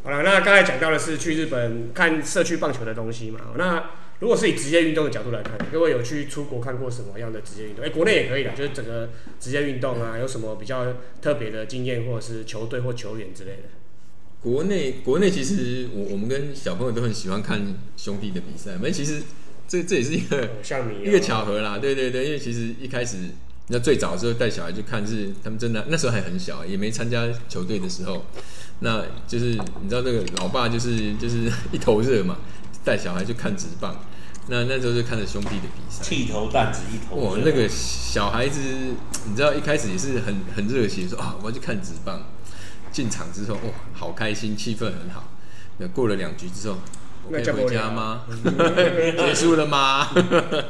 [0.02, 3.38] 好了，那刚才讲到的是去日本看社区棒球的东西嘛。
[3.56, 3.84] 那
[4.20, 7.84] 如果是以职业运动的角度来看，各位有去出国看过什么样的职业运动？
[7.84, 13.62] 哎、国内也可以的，就是整个职业运动啊，有什么比较特别的经验，或者是球队或球员之类的？
[14.40, 17.60] 国内国内其实我我们跟小朋友都很喜欢看
[17.96, 19.22] 兄弟的比赛，那其实
[19.66, 23.16] 这这也是一个偶像你、哦、一个巧合啦，对对对，因为其实一开始
[23.68, 28.26] 那最早的时候带小孩去看是他们真的那时候还很小，也没参加球队的时候，
[28.80, 29.46] 那就是
[29.82, 32.36] 你知道那个老爸就是就是一头热嘛，
[32.84, 33.96] 带小孩去看纸棒，
[34.48, 38.60] 那那时候就看着兄弟的比赛，剃头弹子一头。，哇那个小孩子，
[39.26, 42.22] 你知道一开始也是很很热血，说啊我要去看纸棒。
[42.92, 45.24] 进场之后，哇，好开心，气氛很好。
[45.78, 46.76] 那过了两局之后，
[47.26, 48.22] 我可以回家吗？
[49.18, 50.06] 结束了吗？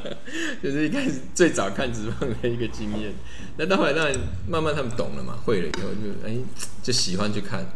[0.63, 3.13] 就是一开始最早看职棒的一个经验。
[3.59, 4.17] 那到后来当然
[4.49, 6.35] 慢慢他们懂了嘛，会了以后就哎
[6.83, 7.67] 就喜欢去看。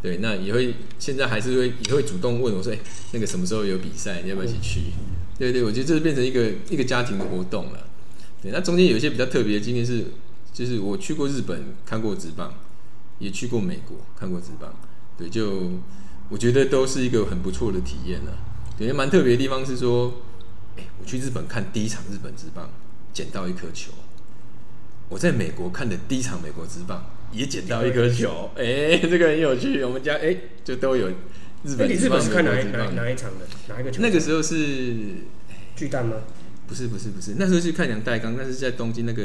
[0.00, 2.78] 对，那也会现在还是会也会主动问我说，哎、
[3.12, 4.80] 那个什么时候有比赛，你要不要一起去？
[5.38, 7.88] 对对，我觉得这是变成一个一个家庭的活动了。
[8.42, 10.04] 对，那中间有一些比较特别的经验是，
[10.52, 12.54] 就是我去过日本看过职棒，
[13.18, 14.72] 也去过美国看过职棒，
[15.16, 15.72] 对，就
[16.28, 18.30] 我觉得都是一个很不错的体验呢、
[18.76, 20.22] 对，蛮特别的地方是说，
[20.76, 22.70] 哎、我去日本看第一场日本职棒，
[23.12, 23.90] 捡到一颗球；
[25.08, 28.50] 我在美国看的第一场美国职棒，也捡到一颗球。
[28.56, 31.14] 哎、这个很有趣，我们家哎、就都有日
[31.78, 32.90] 那你日本是看哪一哪。
[32.90, 33.46] 哪一场的？
[33.68, 34.02] 哪一个球？
[34.02, 34.94] 那个时候是
[35.76, 36.16] 巨蛋吗？
[36.66, 39.22] 不是不是不是，那时候去看杨代刚，那是在东京那个，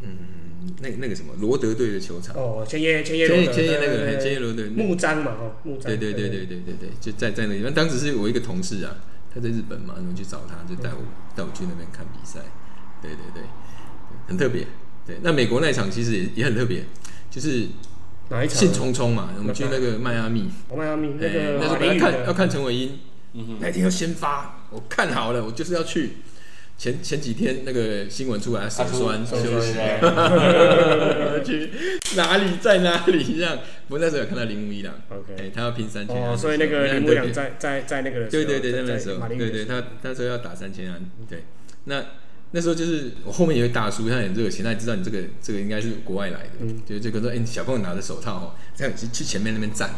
[0.00, 2.34] 嗯，那那个什么罗德队的球场。
[2.34, 5.84] 哦，千叶千叶千叶罗德千叶那个千叶罗德木章嘛，哦，木章。
[5.84, 7.74] 对对对对对对对，就在在那地方。
[7.74, 8.96] 当时是我一个同事啊，
[9.34, 11.02] 他在日本嘛，然后去找他，就带我
[11.36, 12.40] 带我去那边看比赛。
[13.02, 13.48] 对对对，对
[14.26, 14.66] 很特别。
[15.06, 16.84] 对，那美国那一场其实也也很特别，
[17.30, 17.66] 就是
[18.28, 18.56] 哪一场？
[18.56, 22.98] 兴冲冲嘛，我们去那个迈阿密，我迈阿密那哎个那时候本来看要看陈伟英，
[23.60, 26.12] 那天要先发，我看好了，我就是要去。
[26.80, 30.00] 前前几天那个新闻出来，手酸手休息，酸
[31.44, 31.70] 去
[32.16, 33.58] 哪里在哪里这样。
[33.86, 41.44] 不过那时候有看到铃木一郎 OK 哎，他要拼三千安哦，所以那个很林牧特别阳在在在那个的时候对对对，那时候对对，的时候他他说要打三千安，对，
[41.84, 42.02] 那
[42.52, 46.82] 那时候就是我后面有一位大叔，他很热情，他也知道你这个这个应该是国外来的，嗯。
[46.84, 49.90] 就就跟说，哎、你小朋友拿着手套哦，这样去去前面那边站，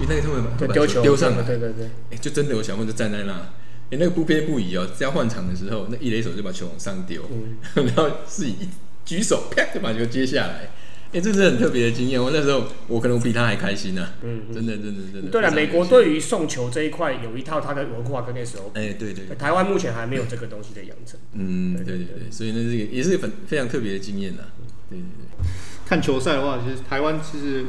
[0.00, 3.32] 因为那个他们会把丢球丢上来，对对对，哎、就真的有小朋友就站在那，
[3.90, 7.56] 哎、那个不偏不倚哦，只要换场的时候，那一垒手就把球往上丢，嗯。
[7.86, 8.68] 然后自己一
[9.04, 10.70] 举手啪就把球接下来。
[11.12, 12.22] 哎、这是很特别的经验。
[12.22, 15.30] 我那时候我可能比他还开心呢、嗯嗯真的，真的，真的。
[15.30, 21.18] 对了，美国对于送球这一块有一套他的文化跟 SOP，哎、对对，台湾目前还没有这个东西的养成。
[21.32, 24.42] 嗯，对对对，所以那是一个也是很非常特别的经验呐。
[24.88, 25.46] 对对对，
[25.84, 27.66] 看球赛的话，其实台湾其实，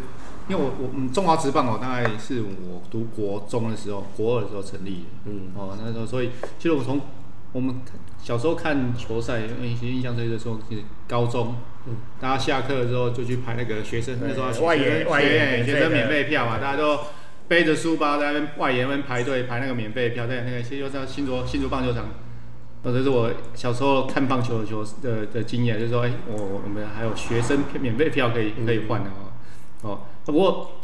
[0.47, 5.06] 因为我我嗯中华职棒哦，大概是我读国中的时候，国二的时候成立的。
[5.25, 7.01] 嗯，哦，那时候所以其实我从
[7.54, 7.75] 我们
[8.21, 10.77] 小时候看球赛，因为其实印象最深的时候是
[11.08, 11.56] 高中，
[11.87, 16.99] 嗯大家下课之后就去排那个学生那时候学外野免费的学学生免费票嘛，大家都
[17.47, 22.05] 背着书包在那边外野那边排队排那个免费票，在那个又在新竹新竹棒球场。
[22.83, 29.29] 哦，这是我小时候看棒球的球的的经验，就是说，哎、我我们还有学生票免费票可以可以换的哦。
[29.83, 30.79] 哦，不过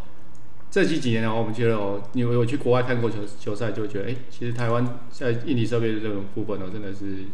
[0.70, 7.26] 这几几年呢，我们觉得哦，因为我去国外看过球球赛，就觉得，哎、其实台湾在硬体设备的这种部分哦，真的是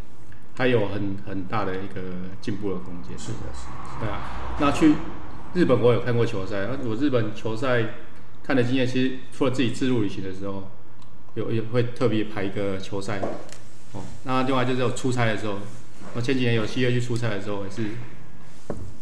[0.56, 2.02] 还有很很大的一个
[2.42, 3.18] 进步的空间。
[3.18, 4.00] 是的，是的。
[4.02, 4.94] 对啊，那去
[5.54, 7.84] 日本我有看过球赛，那我日本球赛
[8.44, 10.72] 看的经验，其实除了自己自助旅行的时候，
[11.36, 13.20] 有有会特别排一个球赛。
[13.94, 15.60] 哦，那另外就是有出差的时候，
[16.16, 17.84] 我前几年有机会去出差的时候，也是，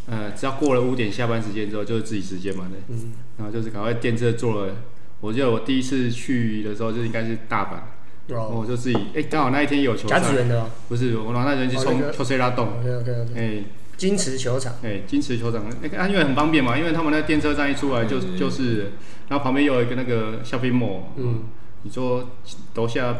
[0.08, 2.80] 呃，只要过了五点下班时间之后，就是自己时间嘛，对。
[2.90, 4.76] 嗯，然后就是赶快电车坐了。
[5.22, 7.80] 我记得我第一次去的时候，就应该是大阪，
[8.30, 10.62] 哦，我就自己，哎、刚好那一天有球甲子的。
[10.62, 10.70] 哦。
[10.88, 12.14] 不是，我拿那人去冲哦那个。
[12.14, 13.64] 球塞拉洞，OK OK 哎。
[13.98, 14.74] 金池球场。
[14.84, 15.64] 哎，金池球场。
[15.82, 18.92] 那个啊，因为很方便嘛，因为他们那电车站一出来就就是，
[19.28, 21.44] 然后旁边又有一个那个 shopping mall，嗯，
[21.84, 22.30] 你说
[22.76, 23.16] 楼下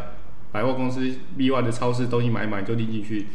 [0.52, 1.02] 百货公司
[1.38, 3.28] B one 的超市东西买一买就拎进去，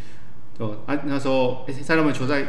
[0.59, 2.45] 哦啊那时候哎、在他们球赛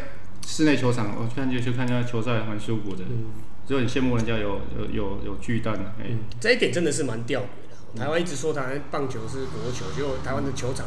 [0.46, 3.26] 室内球场，我去看就去看那球赛蛮舒服的，嗯。
[3.68, 7.48] 就很羡慕人家有有有有巨蛋的，哎、嗯，这一点真的是蛮吊的。
[7.98, 10.86] 台湾一直说台湾棒球是国球，结果台湾的球场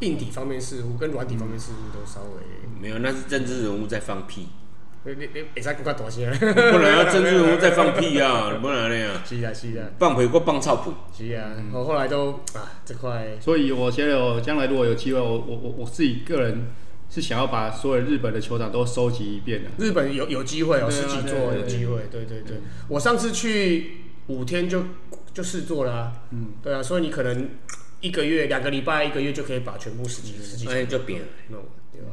[0.00, 4.48] 硬体方面似乎跟软体方面似乎都稍微，没有，那是政治人物在放屁，
[5.04, 6.28] 你你你会使更加大声。
[6.30, 10.90] 不能要政治人物在放屁啊，不能那样，是啊是啊放屁或放臭屁。
[11.16, 16.66] 是啊，我后来都啊这块所以我觉得我将来如果有机会，我我我我自己个人
[17.08, 19.70] 是想要把所有日本的球场都收集一遍的。
[19.78, 22.60] 日本有有机会哦，十几座有机会，对对对。
[22.88, 24.82] 我上次去五天就
[25.34, 27.50] 就试做了啊，嗯，对啊，所以你可能
[28.00, 31.26] 一个月、两个礼拜、一个月就可以把全部十几十几哎，就扁了。
[31.48, 32.08] 弄完，对吧？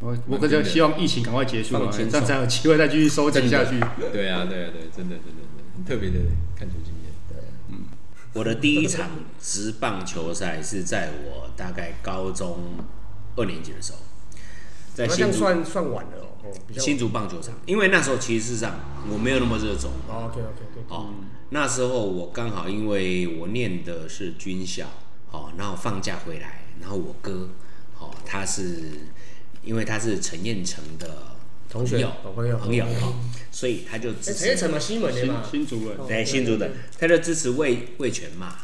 [0.00, 3.78] 我我可是希望疫情赶快结束啊，放轻松这样才有机会再继续收集下去。
[4.12, 6.16] 对啊，对啊，对，真的，真的，真的很特别的
[6.58, 6.96] 看球经验。
[8.34, 9.08] 我的第一场
[9.40, 12.58] 职棒球赛是在我大概高中
[13.36, 13.98] 二年级的时候，
[14.92, 18.78] 在新竹算算晚了哦，哦，比较新竹棒球场，因为那时候其实上
[19.10, 19.90] 我没有那么热衷。
[20.06, 21.14] 哦，OK OK OK，哦，
[21.50, 24.86] 那时候我刚好因为我念的是军校，
[25.30, 27.50] 哦，然后放假回来，然后我哥，
[27.98, 28.90] 哦，他是
[29.62, 31.36] 因为他是陈彦成的
[31.68, 32.58] 同学友好朋友。
[32.58, 33.14] 朋友哦，
[33.50, 38.56] 所以他就哎，支持陈彦成嘛，新闻的新嘛，新竹人，哦对新竹的，他就支持魏魏全嘛，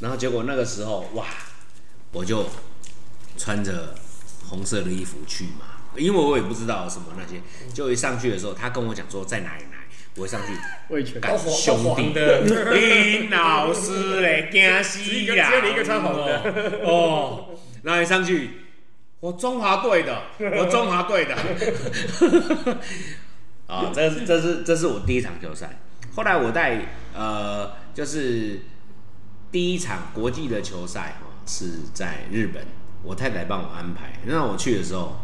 [0.00, 1.26] 然后结果那个时候哇，
[2.12, 2.46] 我就
[3.36, 3.94] 穿着
[4.48, 7.42] 红色的衣服去嘛，因为我也不知道什么那些，
[7.74, 9.77] 就一上去的时候，他跟我讲说在哪里哪里，
[10.18, 10.52] 我一上去。
[10.88, 12.40] 魏全兄弟的，
[12.74, 15.00] 林老师嘞，惊死
[15.34, 15.50] 呀！
[15.50, 16.42] 只有你一个穿红的
[16.84, 17.50] 哦，
[17.82, 18.50] 然后一上去，
[19.20, 20.22] 我中华队的，
[20.58, 21.36] 我中华队的。
[23.68, 25.78] 啊，这是这是这是我第一场球赛。
[26.16, 26.80] 后来我带
[27.14, 28.62] 呃，就是
[29.52, 32.64] 第一场国际的球赛哈，是在日本，
[33.02, 34.14] 我太太帮我安排。
[34.24, 35.20] 那我去的时候，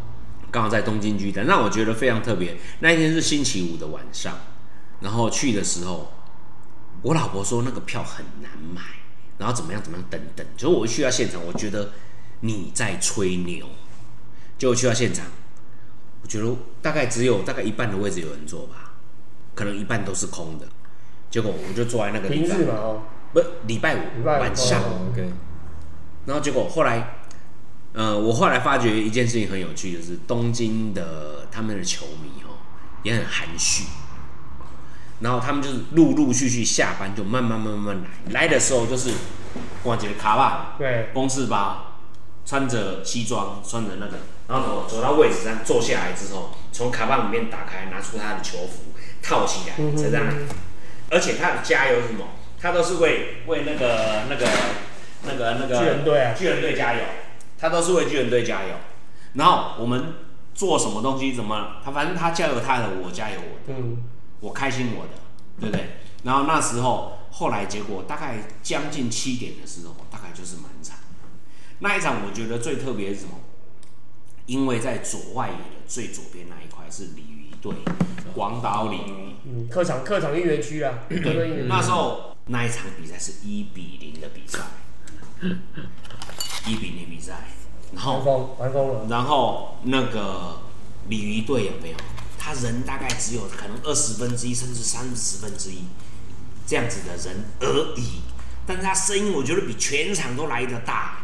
[0.51, 2.55] 刚好在东京巨蛋，让我觉得非常特别。
[2.81, 4.39] 那一天是星期五的晚上，
[5.05, 6.11] 然后去的时候，
[7.03, 8.81] 我老婆说那个票很难买，
[9.37, 10.47] 然后怎么样怎么样等等。
[10.57, 11.93] 结果我一去到现场，我觉得
[12.41, 13.67] 你在吹牛。
[14.57, 15.27] 结果去到现场，
[16.23, 18.95] 我觉得大概只有大概一半的位置有人坐吧，
[19.55, 20.67] 可能一半都是空的。
[21.31, 23.03] 结果我就坐在那个地方哦，
[23.35, 25.31] 不礼拜五礼拜五晚上，哦 OK，
[26.25, 27.19] 然后结果后来，
[27.93, 32.57] 呃，我后来发觉一件事情很有趣，就是东京的他们的球迷哦
[33.03, 33.85] 也很含蓄，
[35.21, 39.11] 然后他们就是陆陆续续下班就慢慢慢慢来，来的时候就是
[39.85, 41.99] 哇，这个卡吧，对，公事包，
[42.45, 50.27] 穿着西装，穿着那个，然后走走到位置上坐下来之后，从卡棒里面打开，拿出他的球服套起来，嗯才这样。
[51.11, 52.27] 而且他的加油是什么？
[52.61, 54.49] 他都是为为那个那个
[55.25, 57.01] 那个那个巨人队啊巨人队加油，
[57.59, 58.71] 他都是为巨人队加油。
[59.35, 60.15] 然后我们
[60.55, 63.79] 做什么东西，怎么他反正他加油他的，我加油我的。
[63.79, 64.03] 嗯，
[64.45, 65.13] 我开心我的，
[65.59, 65.87] 对不对？
[66.23, 70.99] 然后那时候后来结果大概将近七点的时候，大概就是满场。
[71.79, 73.31] 那一场我觉得最特别是什么？
[74.45, 77.73] 因为在左外野的最左边那一块是鲤鱼队，
[78.35, 79.35] 广岛鲤鱼。
[79.47, 84.59] 嗯，客场客场应援区啊，对那时候那一场比赛是一比零的比赛，
[86.67, 87.49] 一比零比赛，
[87.95, 90.59] 然后完封完封了，然后那个
[91.09, 91.97] 鲤鱼队有没有？
[92.45, 95.85] 他人大概只有可能二十分之一，甚至三十分之一
[96.67, 98.21] 这样子的人而已。
[98.67, 101.21] 但是他声音，我觉得比全场都来得大，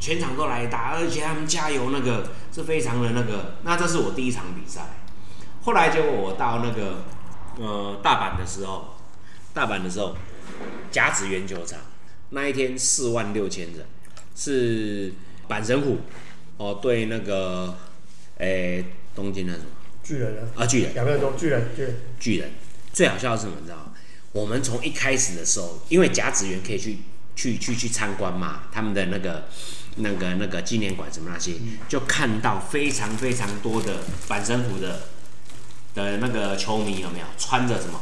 [0.00, 3.56] 全场都来得大，而且他们加油那个是非常的那个。
[3.62, 4.86] 那这是我第一场比赛。
[5.62, 7.04] 后来结果我到那个
[7.58, 8.96] 呃大阪的时候，
[9.52, 10.16] 大阪的时候，
[10.90, 11.78] 甲子园球场
[12.30, 13.86] 那一天四万六千人，
[14.34, 15.12] 是
[15.46, 15.98] 阪神虎
[16.56, 17.76] 哦对那个
[18.38, 18.82] 诶、
[19.14, 19.66] 东京那什么
[20.06, 22.50] 巨人啊，啊巨人两个人都巨人巨人，巨人。
[22.92, 23.56] 最好笑的是什么？
[23.60, 23.92] 你知道吗？
[24.32, 26.98] 我们从一开始的时候，因为甲子园可以去
[27.34, 29.48] 去去去参观嘛，他们的那个
[29.96, 31.54] 那个那个纪念馆什么那些，
[31.88, 35.08] 就看到非常非常多的阪神虎的
[35.94, 38.00] 的那个球迷有没有穿着什么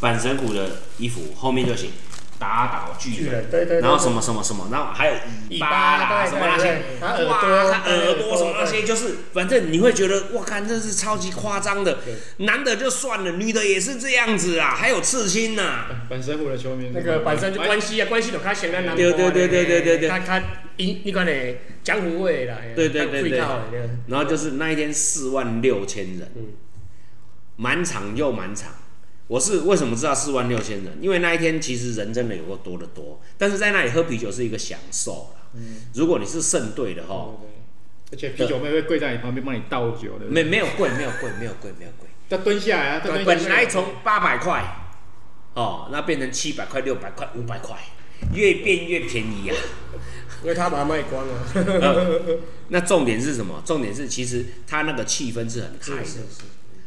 [0.00, 1.88] 阪神虎的衣服，后面就写
[2.44, 3.46] 打倒巨巨人
[3.80, 12.00] 然后什么什么什么，然后还有尾尾巴巴啦对什么那些对，他耳哇，朵他耳朵什么那些，就是反正你会觉得哇，看这是超级夸张的，
[12.38, 20.08] 男的就算了，女的也是这样子啊，还有刺青呐、本身虎的球迷那个本身就关系啊，关系就较显咱南对对对对对对对。
[20.10, 20.42] 他他
[20.76, 21.32] 因你讲的
[21.82, 23.38] 江湖味啦，对对对对
[24.08, 26.48] 然后就是那一天四万六千人嗯，
[27.56, 28.70] 满场又满场。
[29.26, 30.98] 我是为什么知道四万六千人？
[31.00, 35.42] 因为那一天其实人真的有过多得多，但是在那里喝啤酒是一个享受啦。
[35.54, 37.30] 嗯如果你是胜队的话，
[38.12, 42.08] 而且啤酒妹会跪在你旁边帮你倒酒的，没没有跪，没有跪，没有跪，没有跪。
[42.28, 44.62] 要蹲下来啊，蹲下本来从八百块，
[45.54, 47.78] 哦，那变成七百块、六百块、五百块，
[48.34, 49.56] 越变越便宜啊。
[50.42, 53.62] 因为他把它卖光了，呃那重点是什么？
[53.64, 56.04] 重点是其实他那个气氛是很嗨的。
[56.04, 56.42] 是是是，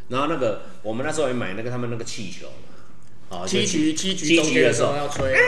[0.10, 5.40] 然后那个我们那时候也买那个他们那个气球嘛，哦，七局七局中间的局的时候要吹，啊。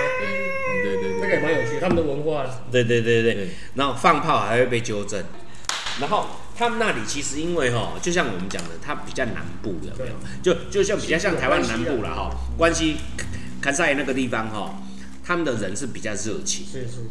[0.81, 2.43] 对对对那个也蛮有趣，他们的文化。
[2.43, 3.33] 了，对对对对。
[3.33, 3.49] 对。
[3.75, 5.23] 然后放炮还会被纠正。
[5.99, 10.15] 然后他们那里其实因为哈，就像我们讲的，它比较南部有没有？
[10.41, 12.95] 就就像比较像台湾南部了哈，关西
[13.61, 14.81] 坎塞那个地方哈，
[15.23, 16.65] 他们的人是比较热情。
[16.65, 17.03] 是是是，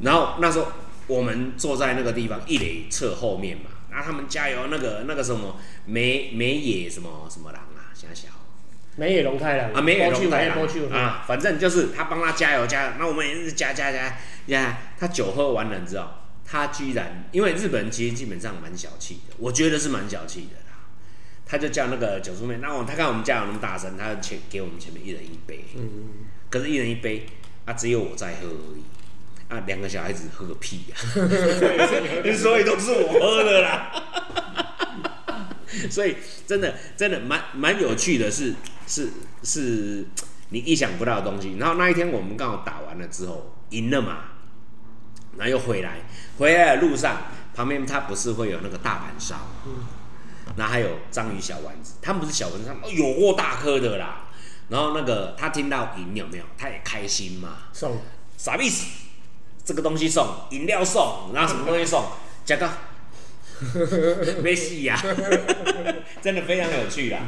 [0.00, 0.66] 然后那时候
[1.06, 8.30] 我们坐在那个地方一垒侧后面嘛，然后他们加油那个那个什么梅梅野什么什么狼啊，想想
[8.96, 9.72] 梅野龙太郎。
[9.72, 10.58] 啊梅野龙太郎。
[10.90, 14.16] 啊，反正就是他帮他加油加油，那我们也是加加加
[14.48, 20.88] 加，他酒喝完了，你知道，他居然因为日本人其实基本上蛮小气的，我觉得是蛮小气的啦。
[21.46, 27.26] 他就叫那个酒叔妹，那我他看我们加油那么大声，他就前给我们前面一人一杯，嗯，可是，一人一杯
[27.66, 28.82] 啊，只有我在喝而已。
[29.52, 30.96] 啊，两个小孩子喝个屁呀、
[32.34, 33.92] 所以都是我喝的啦。
[35.90, 38.54] 所以真的真的蛮蛮有趣的是
[38.86, 39.10] 是
[39.42, 40.06] 是
[40.48, 41.56] 你意想不到的东西。
[41.58, 44.18] 然后那一天我们刚好打完了之后赢了嘛，
[45.36, 45.98] 然后又回来，
[46.38, 47.22] 回来的路上
[47.54, 49.36] 旁边他不是会有那个大盘烧，
[50.56, 54.28] 然后还有章鱼小丸子，他们不是小丸子，他们有过大颗的啦。
[54.68, 56.44] 然后那个他听到赢有没有？
[56.56, 58.00] 他也开心嘛，送
[58.38, 59.01] 啥意思？
[59.64, 62.04] 这个东西送，饮料送，然后什么东西送？
[62.44, 62.70] 加个。
[64.42, 65.00] 没戏呀，
[66.20, 67.20] 真的非常有趣啦。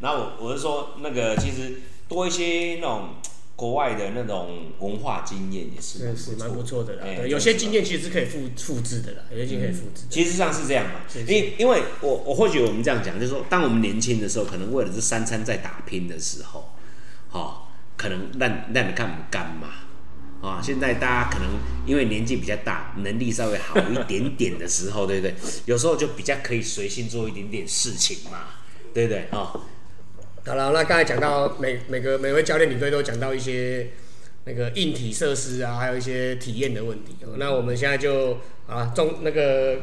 [0.00, 1.74] 然后我我是说，那个其实
[2.08, 3.16] 多一些那种
[3.54, 16.72] 国外的那种文化经验也是蛮是是蛮不错的啦，有些经验其实是可以复复制的啦，有些经验可以复制的，其实上是这样嘛，因因为我我或许我们这样讲，就是说，当我们年轻的时候，可能为了这三餐在打拼的时候，
[17.30, 17.58] 哦，
[17.98, 19.68] 可能让让你看我们干嘛
[20.46, 20.60] 啊？
[20.62, 21.48] 现在大家可能
[21.86, 25.34] 因为年纪比较大，能力稍微好一点点的时候， 对不对？
[25.66, 28.38] 有时候就比较可以随性做一点点事情嘛，
[28.92, 29.26] 对不对？
[29.32, 29.60] 哦，
[30.46, 33.90] 好了，那刚才讲到每每个每位教练领队都讲到一些
[34.44, 37.16] 那个硬体设施啊，还有一些体验的问题。
[37.36, 39.78] 那我们现在就啊中那个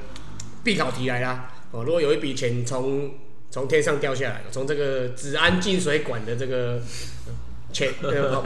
[0.64, 1.52] 必考题来啦。
[1.72, 3.12] 哦，如果有一笔钱从
[3.50, 6.82] 从天上掉下来，从这个子安净水管的这个
[7.72, 8.44] 钱 呃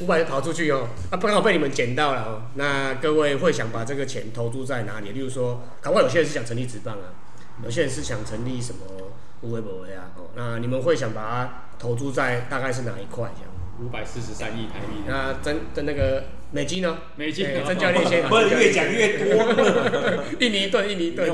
[0.00, 2.42] 五百跑出去哦，啊，刚好被你们捡到了哦。
[2.54, 5.10] 那各位会想把这个钱投注在哪里？
[5.10, 7.12] 例如说，搞不好有些人是想成立职棒啊，
[7.64, 8.80] 有些人是想成立什么
[9.42, 10.10] 无为不为啊。
[10.16, 13.50] 哦，那你们会想把它投注在大概是哪一块这样？
[13.78, 16.96] 五百四十三亿台币，那真的那个美金呢？
[17.16, 20.24] 美金哎曾教练先， 不是越讲越多。
[20.40, 21.30] 印尼盾，印尼盾。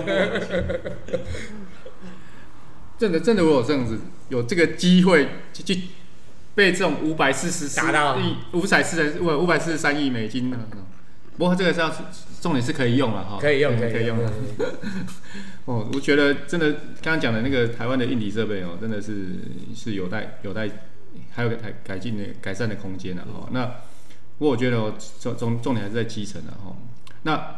[2.99, 3.97] 真的真的，我有这样子
[4.29, 5.83] 有这个机会去去
[6.55, 10.59] 被这种五百四十达到亿、五百四十五五百四十三亿美金呢。
[11.37, 11.91] 不过这个是要
[12.41, 14.31] 重点是可以用了哈，可以用，可以用用。
[15.65, 19.29] 哦，我觉得真的刚刚讲的那个台湾的硬体设备哦，真的是
[19.75, 20.69] 是有待有待
[21.31, 23.49] 还有个改改进的改善的空间的哈。
[23.51, 23.65] 那
[24.39, 26.77] 不过我觉得哦重重重点还是在基层的哈。
[27.23, 27.57] 那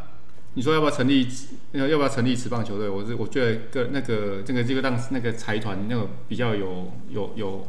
[0.54, 1.26] 你说要不要成立？
[1.72, 2.88] 要要不要成立职棒球队？
[2.88, 7.68] 我是我觉得个那个这个这个让那个财团那个比较有有有有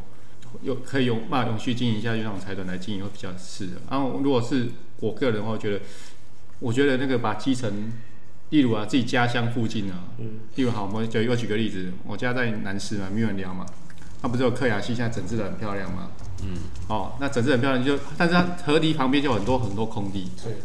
[0.62, 3.72] 又可以有办法永续经营下去，那种财团来经营会比较适合。
[3.90, 4.68] 然后如果是
[5.00, 5.80] 我个人的话，我觉得
[6.60, 7.92] 我觉得那个把基层，
[8.50, 13.66] 例如啊自己家乡附近啊，嗯，例如好，我们就又举个例子，我家在南市嘛，密文寮嘛，
[14.22, 16.10] 它不是有克雅西现在整治的很漂亮吗？
[16.42, 16.56] 嗯，
[16.88, 20.56] 哦，那整治很漂亮就，但是它河堤旁边就很多很多空地，是。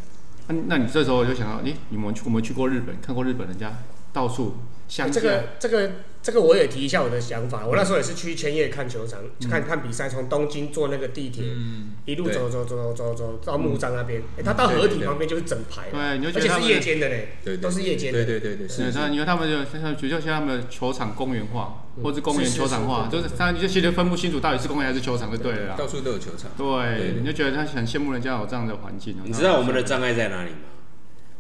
[0.47, 3.71] 那那你这时候就想到，诶，你们去我们去过日本，看过日本人家
[4.11, 4.55] 到处
[4.87, 5.91] 乡，这个这个
[6.24, 7.65] 这个我也提一下我的想法。
[7.65, 9.19] 我那时候也是去千叶看球场，
[9.49, 14.22] 看看比赛，从东京坐那个地铁，嗯，一路对走走走走走到木栅那边。
[14.38, 18.24] 哎，它到合体旁边就是整排，对，你就而且是夜间的嘞，对，都是夜间的。
[18.24, 25.76] 对对对对，是你看他们就像就像他们的球场公园化，嗯或者公园是是球场化，就是他你就其实分不清楚到底是公园还是球场就对了啦。
[25.76, 26.51] 到处都有球场。
[26.55, 29.24] 对，对你就觉得他很羡慕人家有这样的环境哦。
[29.26, 30.57] 你知道我们的障碍在哪里吗？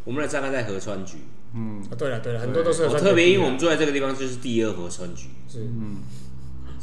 [0.05, 1.17] 我们的障碍在河川局。
[1.53, 5.97] 嗯，哦对了对了，很多都是我特别因为我们住在这个地方，就是第二河川局，是嗯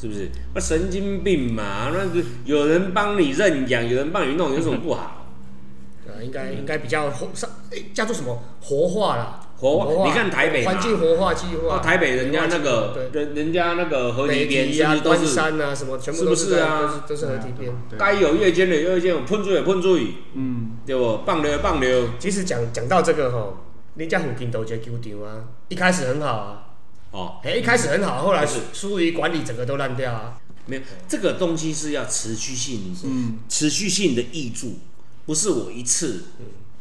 [0.00, 0.28] 是不是？
[0.54, 5.26] 那神经病嘛，那个有人帮你认养，有人帮你弄，有什么不好？
[6.06, 17.72] 对啊，应该应该比较活上，诶叫做什么活化啦，活化你看台北嘛环境活化计划，哦，台北人家那个对人人家那个河堤北边是不是都是山啊什么，全部都是不是啊都是都是河堤边。
[17.90, 21.20] 对该有夜间的有夜间，喷水的喷水，嗯，对不？
[21.26, 22.08] 放流的放流。
[22.18, 23.58] 其实讲讲到这个吼，
[23.99, 26.66] 人家附近都有一个球场啊，一开始很好啊，
[27.11, 28.61] 哦，哎，一开始很好，后来是。
[28.72, 30.38] 疏于管理，整个都烂掉啊。
[30.66, 34.78] 没有，这个东西是要持续性，嗯，持续性的挹注，
[35.26, 36.26] 不是我一次，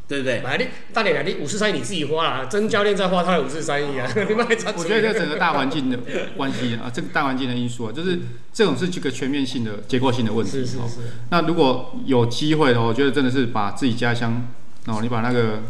[0.06, 0.42] 对不对？
[0.42, 5.98] 来，你大点来，你五十三亿你自己花啦，曾教练在花他的五十三亿啊，你们还差我觉得这整个大环境的
[6.36, 8.20] 关系啊， 这个大环境的因素啊，就是
[8.52, 10.50] 这种是这个全面性的结构性的问题。
[10.50, 11.00] 哦是是是，
[11.30, 14.46] 那如果有机会的话，我觉得真的是把自己家乡，
[14.86, 15.62] 哦，你把那个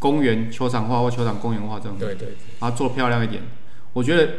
[0.00, 3.42] 公园球场化或球场公园化这种，对对，把它做漂亮一点。
[3.92, 4.32] 我觉得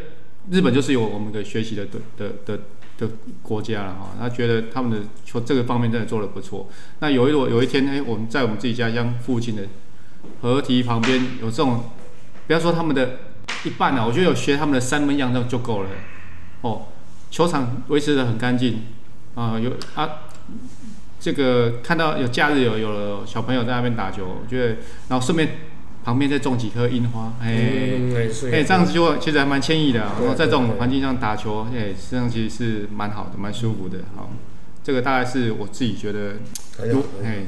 [0.50, 2.64] 日本就是有我们的学习的对的的
[2.98, 3.08] 的
[3.42, 6.68] 国家了哈，他觉得他们的球这个方面真的做的不错。
[7.00, 9.64] 那有一有一天，哎、我们在我们自己家乡附近的
[10.42, 11.84] 河堤旁边有这种，
[12.48, 13.20] 不要说他们的
[13.64, 15.90] 一半啊，我觉得有学他们的三门样这样就够了。
[16.62, 16.88] 哦，
[17.30, 18.82] 球场维持的很干净
[19.36, 20.10] 啊、有啊。
[21.22, 25.50] 这个看到有假日有有了小朋友在那边打球，我觉得，然后顺便
[26.04, 28.02] 旁边再种几棵樱花，哎、
[28.52, 30.16] 哎、这样子就其实还蛮惬意的、啊。
[30.20, 34.00] 然后在这种环境上打球，哎、这样其实是蛮好的，蛮舒服的。
[34.16, 34.32] 好，
[34.84, 36.38] 这个大概是我自己觉得，
[36.92, 37.46] 如哎、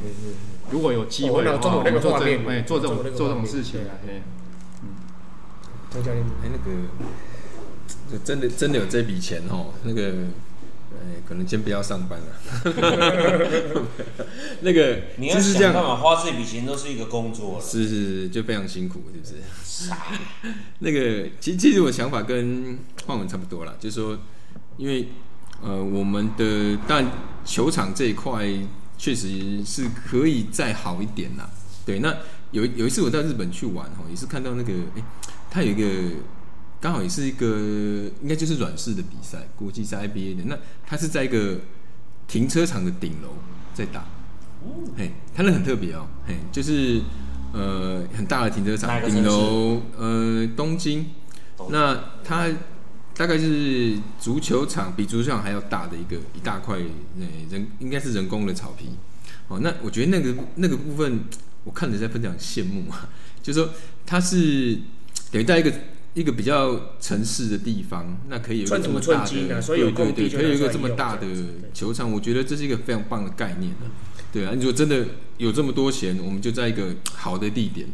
[0.70, 4.22] 如果有机会的话，我们做这哎、做这种做这种事情对啊，
[4.84, 4.90] 嗯，
[5.90, 6.78] 张教练，哎，那个，
[8.12, 10.14] 就真的真的有这笔钱哦，那个，
[11.02, 12.26] 哎，可能先不要上班了。
[14.62, 17.64] 那个，你要是这样，想办法花这笔钱，都是一个工作了。
[17.64, 19.90] 是是是，就非常辛苦，是不是？
[20.80, 24.18] 那个，其实其实我想法跟焕文差不多啦，就是说，
[24.78, 25.10] 因为
[25.62, 27.06] 呃，我们的但
[27.46, 28.48] 球场这一块
[28.98, 31.50] 确实是可以再好一点啦。
[31.86, 32.16] 对，那
[32.52, 35.04] 有有一次我到日本去玩哈，也是看到那个，哎、
[35.50, 36.16] 他有一个
[36.84, 37.48] 刚好也是一个
[38.22, 41.62] 应该就是软式的比赛，国际赛 IBA 的，那它是在一个
[42.28, 43.36] 停车场的顶楼
[43.74, 44.06] 在打，
[44.98, 47.02] 嘿，它那很特别哦，嘿，就是
[47.54, 51.06] 呃很大的停车场顶楼，呃东京，
[51.56, 51.72] 东京。
[51.72, 52.50] 那它
[53.16, 58.90] 大概是足球场比足球场还要大的一个一大块，呃人应该是人工的草皮，
[59.48, 61.22] 哦，那我觉得那个那个部分
[61.64, 63.08] 我看着在非常羡慕啊，
[63.42, 63.70] 就是说
[64.06, 64.78] 它是
[65.32, 65.72] 等于在一个。
[66.14, 71.26] 一个比较城市的地方，那可以有一个这么大寸金啊的，所以有对对对，可以有一个这么大的
[71.74, 73.88] 球场，我觉得这是一个非常棒的概念的。
[74.34, 75.06] 对啊，你如果真的
[75.38, 77.88] 有这么多钱，我们就在一个好的地点，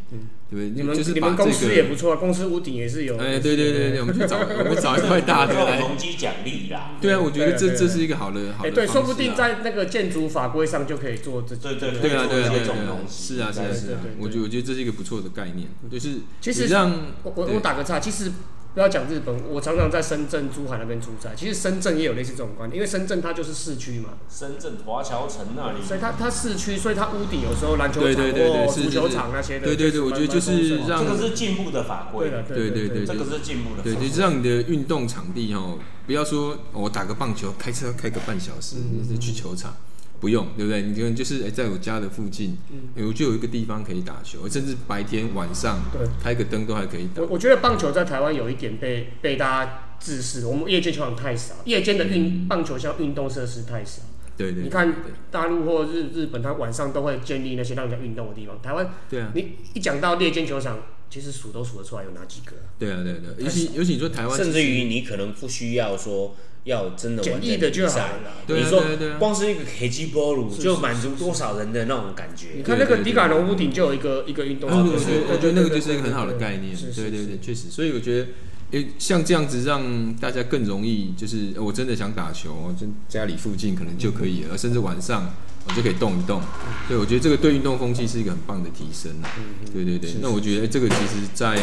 [0.50, 0.70] 对不对？
[0.70, 3.18] 你们就是你们公司也不错啊，公司屋顶也是有。
[3.18, 5.80] 哎，对对对对，我们去找我们找一块大的来。
[5.82, 6.98] 容积奖励啦。
[7.02, 8.76] 对啊，我觉得这这是一个好的好哎，的。
[8.76, 9.36] 对，说不定。
[9.36, 11.54] 在那个建筑法规上就可以做这。
[11.58, 14.00] 对对对啊，对啊，对啊，可以做一些这种是啊，是啊，对是啊。
[14.18, 16.90] 我觉得我觉得这是一个不错的概念，就是其实你让
[17.24, 18.32] 我我我打个岔，其实
[18.74, 21.34] 不要讲日本，我常常在深圳、珠海那边出差。
[21.36, 34.08] 其实深圳也有类似这种观念，因为深圳它就是市区嘛，深圳华侨城那里，所以它它市区，所以它屋顶有时候篮球场对对对对或足球场那些的，对对对蛮我觉得就是让这个是进步的法规对，对对对这个是进步的法对，规。
[34.08, 39.76] 就是让你的运动场地哦，不要说、哦我打个棒球，开车开个半小时，嗯是去球场，
[40.20, 40.82] 不用，对不对？
[40.82, 42.58] 你可能就是哎，在我家的附近，
[42.96, 47.28] 嗯我就有一个地方可以打球，甚至白天晚上对开个灯都还可以打我。
[47.32, 54.02] 我觉得棒球在台湾有一点被被大家自视，我们夜间球场太少，夜间的运棒球像运动设施太少。
[54.38, 54.94] 对对，你看
[55.30, 58.62] 大陆或日日本，它晚上都会建立那些让人家运动的地方。
[58.62, 62.54] 台湾，对啊，你一讲到夜间球场，其实数都数得出来有哪几个。
[62.78, 66.34] 对啊，对啊对啊，尤其尤其你说台湾，甚至于你可能不需要说
[66.64, 68.84] 要真的完简易的就好比赛了你说
[69.18, 72.48] 光是一个 K G 波炉就是满足多少人的那种感觉。
[72.58, 72.64] 你？
[72.64, 78.28] 看那个迪卡侬屋顶就有一个一个运动啊，我觉设施，得我觉得那个就是一个很好的概念，对对对，确实，所以我觉得。
[78.72, 85.34] 诶，像这样子让大家更容易，就是呃我真的想打球，我真家里附近可能就可以了，甚至晚上
[85.68, 86.40] 我就可以动一动。
[86.88, 89.32] 对，我觉得这个对运动风气是一个很棒的提升啊。
[89.74, 91.60] 对对对，那我觉得这个其实，在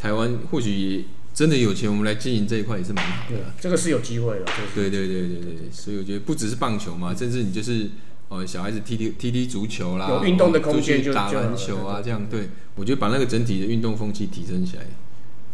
[0.00, 1.04] 台湾或许也
[1.38, 3.54] 真的有钱，我们来经营这一块也是蛮好的对啊。
[3.60, 4.44] 这个是有机会了。
[4.44, 7.90] 就是对对对对对，所以我觉得不只是棒球嘛，甚至你就是
[8.26, 14.82] 哦小孩子踢踢踢踢足球啦，有运动的空间就打篮球啊，这样对我觉得把那个整体的运动风气提升起来。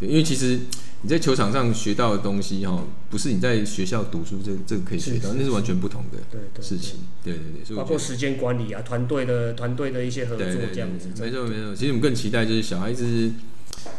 [0.00, 0.58] 对，因为其实
[1.02, 7.00] 你在球场上学到的东西哈，不是你在学校读书这这个可以学到，那是完全不同的事情。
[7.22, 11.08] 对对对，包括时间管理啊，团队的团队的一些合作这样子。
[11.20, 11.74] 没错没错。
[11.74, 13.30] 其实我们更期待就是小孩子，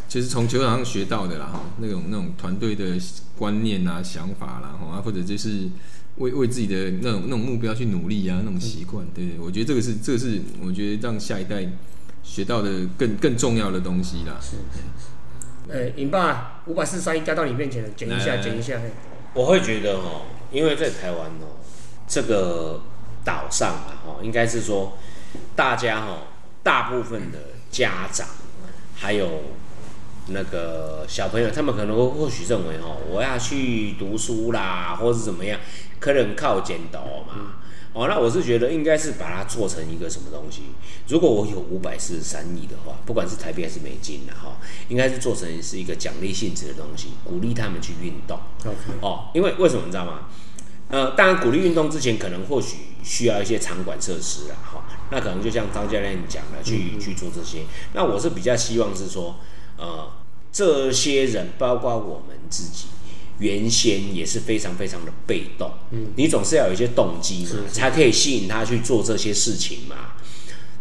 [0.08, 2.98] 就是从球场上学到的啦，哈，那种那种团队的
[3.38, 5.68] 观念啊、想法啦，哈，啊或者就是
[6.18, 9.06] 为为自己的那种那种目标去努力啊，那种习惯。
[9.14, 11.68] 对，我觉得这个是这个是我觉得让下一代
[12.24, 14.38] 学到的更更重要的东西啦。
[14.42, 15.72] 是是是。
[15.72, 18.80] 哎，尹爸，五百四十三亿加到你面前了，剪一下，来来剪一下。
[19.34, 20.22] 我会觉得哦，
[20.52, 21.58] 因为在台湾哦，
[22.08, 22.82] 这个
[23.26, 24.98] 岛上啊，哈，应该是说
[25.56, 26.28] 大家哦，
[26.64, 28.28] 大部分的家长
[28.96, 29.28] 还有
[30.28, 35.60] 那个小朋友，他们可能会或许认为哦，我要去读书啦，或是怎么样，
[36.00, 37.54] 可能靠剪刀嘛。
[37.94, 40.64] 哦，那我是觉得应该是把它做成一个什么东西？
[41.08, 44.58] 如果我有五百四十三亿的话，不管是台币还是美金的哈，
[44.90, 48.38] 应该是做成是一个奖励性质的东西，鼓励他们去运动。
[48.66, 50.28] OK，哦，因为为什么你知道吗？
[50.90, 57.64] 呃，当然鼓励运动之前，可能或许需要一些场馆设施啦，哈、那可能就像张教练讲的，去、去做这些。
[57.94, 59.38] 那我是比较希望是说，
[59.78, 60.12] 呃，
[60.52, 62.88] 这些人包括我们自己，
[63.40, 70.14] 原先也是非常非常的被动，嗯，你总是要有一些动机嘛，才可以吸引他去做这些事情嘛，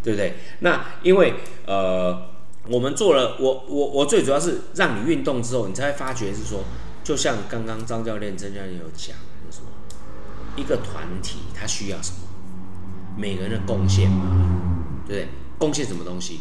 [0.03, 0.37] 对不对？
[0.61, 1.35] 那因为
[1.67, 2.31] 呃，
[2.69, 6.63] 我们做了，我我我最主要是让你运动之后，你才会发觉是说，
[7.03, 9.17] 就像刚刚张教练、曾教练有讲
[10.57, 12.19] 一个团体他需要什么，
[13.19, 15.29] 每个人的贡献嘛，对不对？
[15.59, 16.41] 贡献什么东西？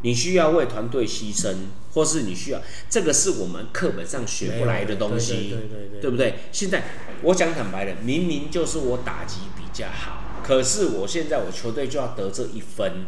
[0.00, 1.54] 你需要为团队牺牲，
[1.92, 6.34] 或是你需要这个是我们课本上学不来的东西，对对对对对对不对？
[6.50, 6.84] 现在
[7.22, 13.06] 我讲坦白的，明明就是我打击比较好，可是我现在我球队就要得这一分，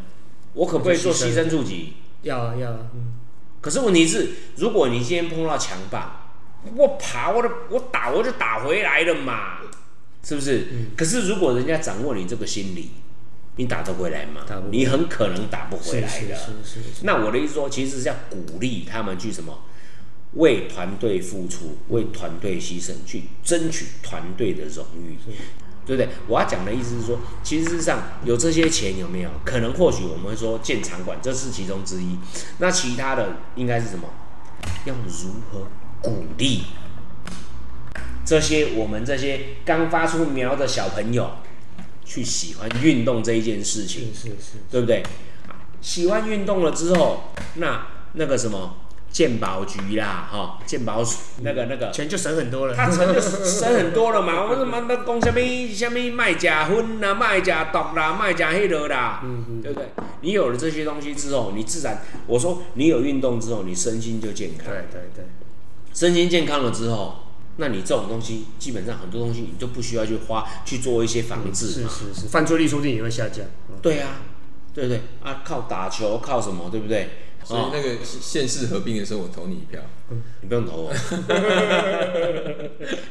[0.52, 1.94] 我可不可以做牺牲助己？
[2.22, 3.14] 要啊要啊，嗯，
[3.60, 6.30] 可是问题是，如果你今天碰到强棒，
[6.76, 9.58] 我爬我的我打我就打回来了嘛，
[10.22, 10.66] 是不是？
[10.96, 12.90] 可是如果人家掌握你这个心理，
[13.56, 14.66] 你打得回来吗打不回？
[14.66, 16.10] 来你很可能打不回来的。
[16.10, 19.60] 是是是是是，那我的意思说，其实是要鼓励他们去什么，
[20.34, 25.16] 为团队付出，为团队牺牲，去争取团队的荣誉，
[25.86, 26.08] 对不对？
[26.26, 29.30] 我要讲的意思是说，其实事实上有这些钱有没有？
[29.44, 32.18] 可能或许我们会说建场馆，这是其中之一。
[32.58, 34.08] 那其他的应该是什么？
[34.86, 35.66] 要如何
[36.00, 36.62] 鼓励
[38.24, 41.30] 这些我们这些刚发出苗的小朋友
[42.04, 44.12] 去喜欢运动这一件事情？
[44.14, 44.36] 是是是，
[44.70, 45.02] 对不对？
[45.80, 47.24] 喜欢运动了之后，
[47.56, 48.76] 那那个什么
[49.10, 52.74] 健保局啦，哈、健保署那个那个，钱就省很多了。
[52.74, 54.44] 他钱就省很多了嘛。
[54.44, 55.40] 我他妈那讲什么
[55.74, 59.22] 什么卖假荤啦，卖假毒啦，卖假黑的啦，
[59.62, 59.90] 对不对？
[60.22, 65.24] 你有了这些东西之后，你自然我说你有运动之后，你身心就健康，对对对，
[65.92, 67.23] 身心健康了之后，
[67.56, 71.88] 那你这种东西基本上很多东西你就不需要去花去做一些防治嘛。
[71.88, 73.44] 是是是，犯罪率说不定也会下降。
[73.68, 74.22] 嗯对啊，
[74.72, 75.42] 对不对啊？
[75.44, 77.10] 靠打球，靠什么，对不对？
[77.44, 79.80] 所以那个县市合并的时候，我投你一票。
[80.40, 80.92] 你不用投我。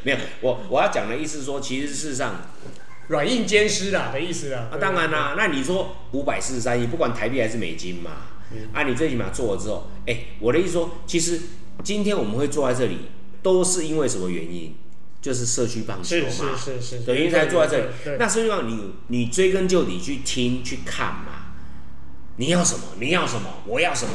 [0.02, 2.42] 没有，我我要讲的意思是说，其实事实上
[3.10, 4.70] 软硬兼施啦的意思啦。
[4.72, 8.12] 啊，当然啦，那你说五百四十三亿，不管台币还是美金嘛，
[8.74, 11.40] 啊，你最起码做了之后，哎、我的意思说，其实
[11.84, 12.98] 今天我们会坐在这里，
[13.44, 14.76] 都是因为什么原因？
[15.22, 18.18] 就是社区棒球是嘛，是是是，等于才坐在这里。
[18.20, 21.54] 那社区棒你你追根究底去听去看嘛，
[22.36, 22.84] 你要什么？
[23.00, 23.62] 你要什么？
[23.66, 24.14] 我要什么？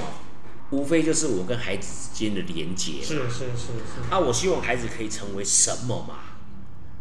[0.71, 2.99] 无非就是我跟孩子之间的连接嘛。
[3.01, 6.17] 是是是是，啊，我希望孩子可以成为什么嘛，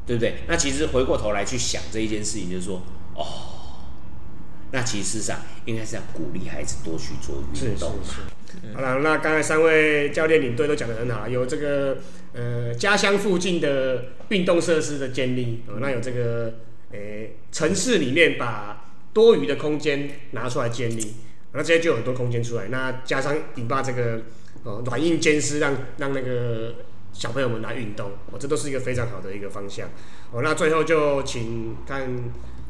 [0.05, 0.43] 对不对？
[0.47, 2.81] 那其实回过头来去想这一件事情，就是说，
[3.13, 3.25] 哦，
[4.71, 8.03] 那其实上应该是要鼓励孩子多去做运动嘛。
[8.03, 8.73] 是。
[8.73, 11.97] 好了，那刚才三位教练领队都讲得很好，有这个
[12.33, 16.53] 呃家乡附近的运动设施的建立，呃、那有这个
[16.91, 16.97] 呃
[17.51, 21.15] 城市里面把多余的空间拿出来建立，
[21.51, 22.67] 那这些就有很多空间出来。
[22.69, 24.21] 那加上引发这个
[24.63, 26.75] 呃软硬兼施，让让那个
[27.13, 29.89] 小朋友们来运动，哦，这都是一个非常好的一个方向。
[30.31, 32.09] 哦，那最后就请看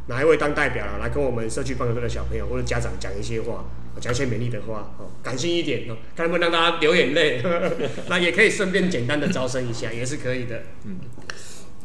[0.07, 3.65] 哪一位当代表了，来跟我们社区棒球队的小朋友或者家长讲一些话，
[3.99, 7.41] 讲一些美丽的话，哦，感性一点哦，看能不能让大家流眼泪。
[8.09, 10.63] 那也可以顺便简单的招生一下，也是可以的。
[10.85, 10.97] 嗯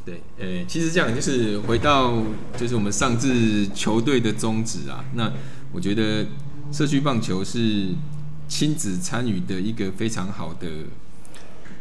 [0.05, 2.23] 对，呃，其实这样就是回到
[2.57, 5.05] 就是我们上至球队的宗旨啊。
[5.15, 5.33] 那
[5.73, 6.27] 我觉得
[6.73, 7.87] 社区棒球是
[8.49, 10.67] 亲子参与的一个非常好的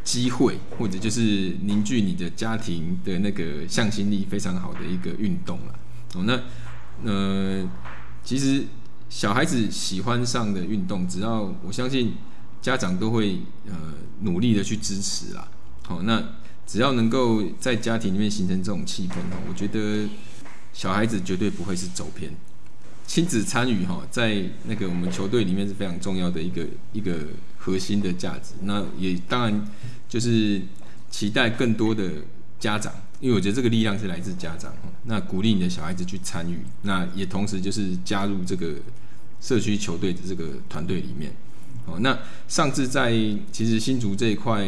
[0.03, 1.21] 机会，或者就是
[1.63, 5.73] 凝聚你的家庭的那个向心力非常好的一个运动了。
[6.13, 6.39] 哦，那
[7.03, 7.69] 呃，
[8.23, 8.65] 其实
[9.09, 12.13] 小孩子喜欢上的运动，只要我相信
[12.61, 13.73] 家长都会呃
[14.21, 15.47] 努力的去支持啦。
[15.83, 16.23] 好、那
[16.65, 20.07] 只要能够在家庭里面形成这种气氛哦，我觉得
[20.71, 22.31] 小孩子绝对不会是走偏。
[23.07, 27.17] 亲子参与哈，在那个我们球队里面是非常重要的一个一个
[27.57, 28.53] 核心的价值。
[28.61, 29.67] 那也当然
[30.07, 30.61] 就是
[31.09, 32.09] 期待更多的
[32.57, 34.73] 家长，因为我觉得这个力量是来自家长。
[35.05, 38.73] 那鼓励你的小孩子去参与，那也同时就是加入这个
[39.39, 41.31] 社区球队的这个团队里面。
[41.85, 42.17] 哦，那
[42.47, 43.11] 上次在
[43.51, 44.67] 其实新竹这一块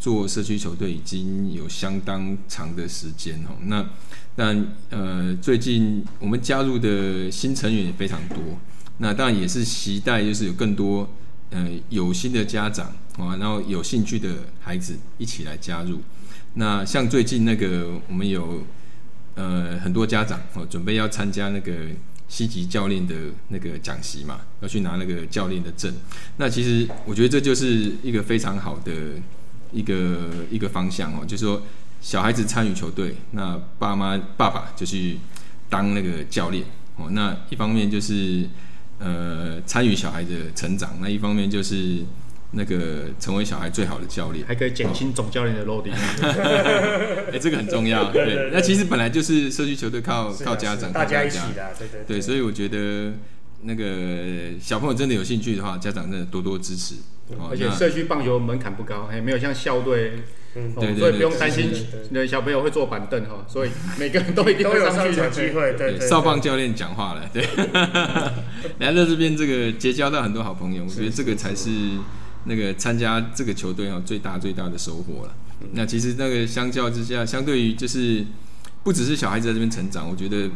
[0.00, 3.50] 做社区球队已经有相当长的时间哦。
[3.66, 3.88] 那
[4.34, 8.38] 但呃，最近我们加入的新成员也非常多。
[8.98, 11.08] 那当然也是期待，就是有更多
[11.50, 12.86] 呃有心的家长
[13.16, 14.28] 啊，然后有兴趣的
[14.60, 16.00] 孩子一起来加入。
[16.58, 18.66] 那像最近那个，我们有
[19.36, 21.72] 呃很多家长哦，准备要参加那个
[22.26, 23.14] 西级教练的
[23.46, 25.94] 那个讲习嘛，要去拿那个教练的证。
[26.36, 28.92] 那其实我觉得这就是一个非常好的
[29.72, 31.62] 一个一个方向哦，就是说
[32.00, 35.18] 小孩子参与球队，那爸妈爸爸就去
[35.70, 36.64] 当那个教练
[36.96, 37.08] 哦。
[37.12, 38.48] 那一方面就是
[38.98, 42.04] 呃参与小孩的成长，那一方面就是
[42.52, 44.44] 那个成为小孩最好的教练。
[44.46, 45.92] 还可以减轻总教练的 loading。
[47.32, 48.10] 哎、这个很重要。
[48.12, 53.12] 对那其实本来就是社区球队靠啊靠家长，大家一起的啊，对对对，所以我觉得
[53.62, 56.94] 那个小朋友真的有兴趣的话，家长真的多多支持。
[57.36, 60.12] 哦而且社区棒球门槛不高，还没有像校队，
[60.56, 67.46] 嗯哦对对对所以不用担心对对对你的小朋友会坐板凳哈，所以每个人都一定都会有上去的机会，对对，对少棒教练讲话了，对，
[68.80, 71.68] 来到这边这个结交到很多好朋友，我觉得这个才是
[72.48, 75.34] 那个参加这个球队哦最大最大的收获了。
[75.72, 78.24] 那其实那个相较之下，相对于就是
[78.82, 80.48] 不只是小孩子在这边成长，我觉得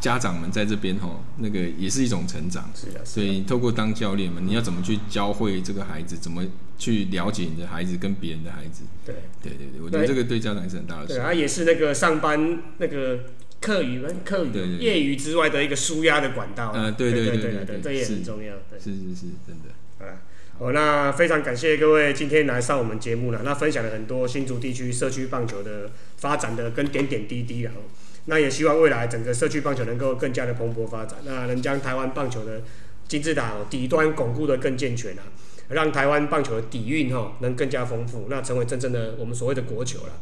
[0.00, 2.70] 家长们在这边哈，那个也是一种成长。
[2.74, 6.42] 是的，所以你透过当教练嘛，你要怎么去教会这个孩子，怎么
[6.78, 8.84] 去了解你的孩子跟别人的孩子？
[9.04, 11.18] 对对对对，我觉得这个对家长也是很大的对。
[11.18, 13.20] 他也是那个上班那个
[13.60, 18.80] 课余课余对对对业余之外的一个舒压的管道，呃对对对对对对对这也很是重要，对。
[18.80, 20.06] 是是是，真的。
[20.06, 20.24] 啊，
[20.60, 27.70] 哦，那非常感谢各位今天来上我们节目了，那分享了很多新竹地区社区棒球的发展的跟点点滴滴了。
[27.70, 27.80] 哦
[28.26, 32.60] 那也希望未来整个社区棒球能够更加的蓬勃发展，那能将台湾棒球的
[33.08, 35.22] 金字塔底端巩固的更健全啊，
[35.70, 40.12] 让台湾棒球的底蕴哈能更加丰富，那成为真正的我们所谓的国球了。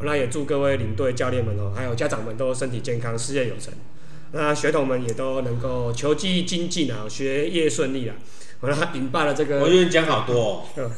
[0.00, 3.72] 那也祝各位领队教练们哦，还有家长们都身体健康，事业有成。
[4.32, 8.16] 那学童们也都能够球技精进啊，学业顺利啊。
[8.60, 10.90] 好那引爆了这个我觉得你讲好多、哦，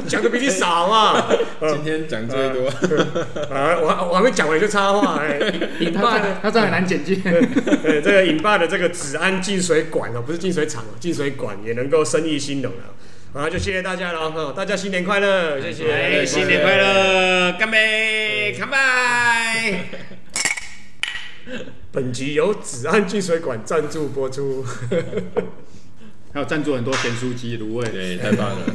[0.08, 1.26] 讲的比你少嘛。
[1.60, 2.66] 今天讲最多，
[3.54, 5.38] 啊，我还我还没讲完就插话，哎，
[5.80, 7.16] 引引爆的，他这很难简介。
[7.16, 12.94] 对这个引爆的这个子安净水管哦，不是净水厂哦，净水管也能够生意兴隆了。
[13.32, 18.52] 好，就谢谢大家了哈，大家新年快乐，谢谢，哎，新年快乐，干杯！
[18.52, 19.84] 耶，干杯！
[21.92, 24.64] 本集由子安净水管赞助播出。
[26.32, 28.66] 还有赞助很多咸酥鸡、卤味，对，太棒了。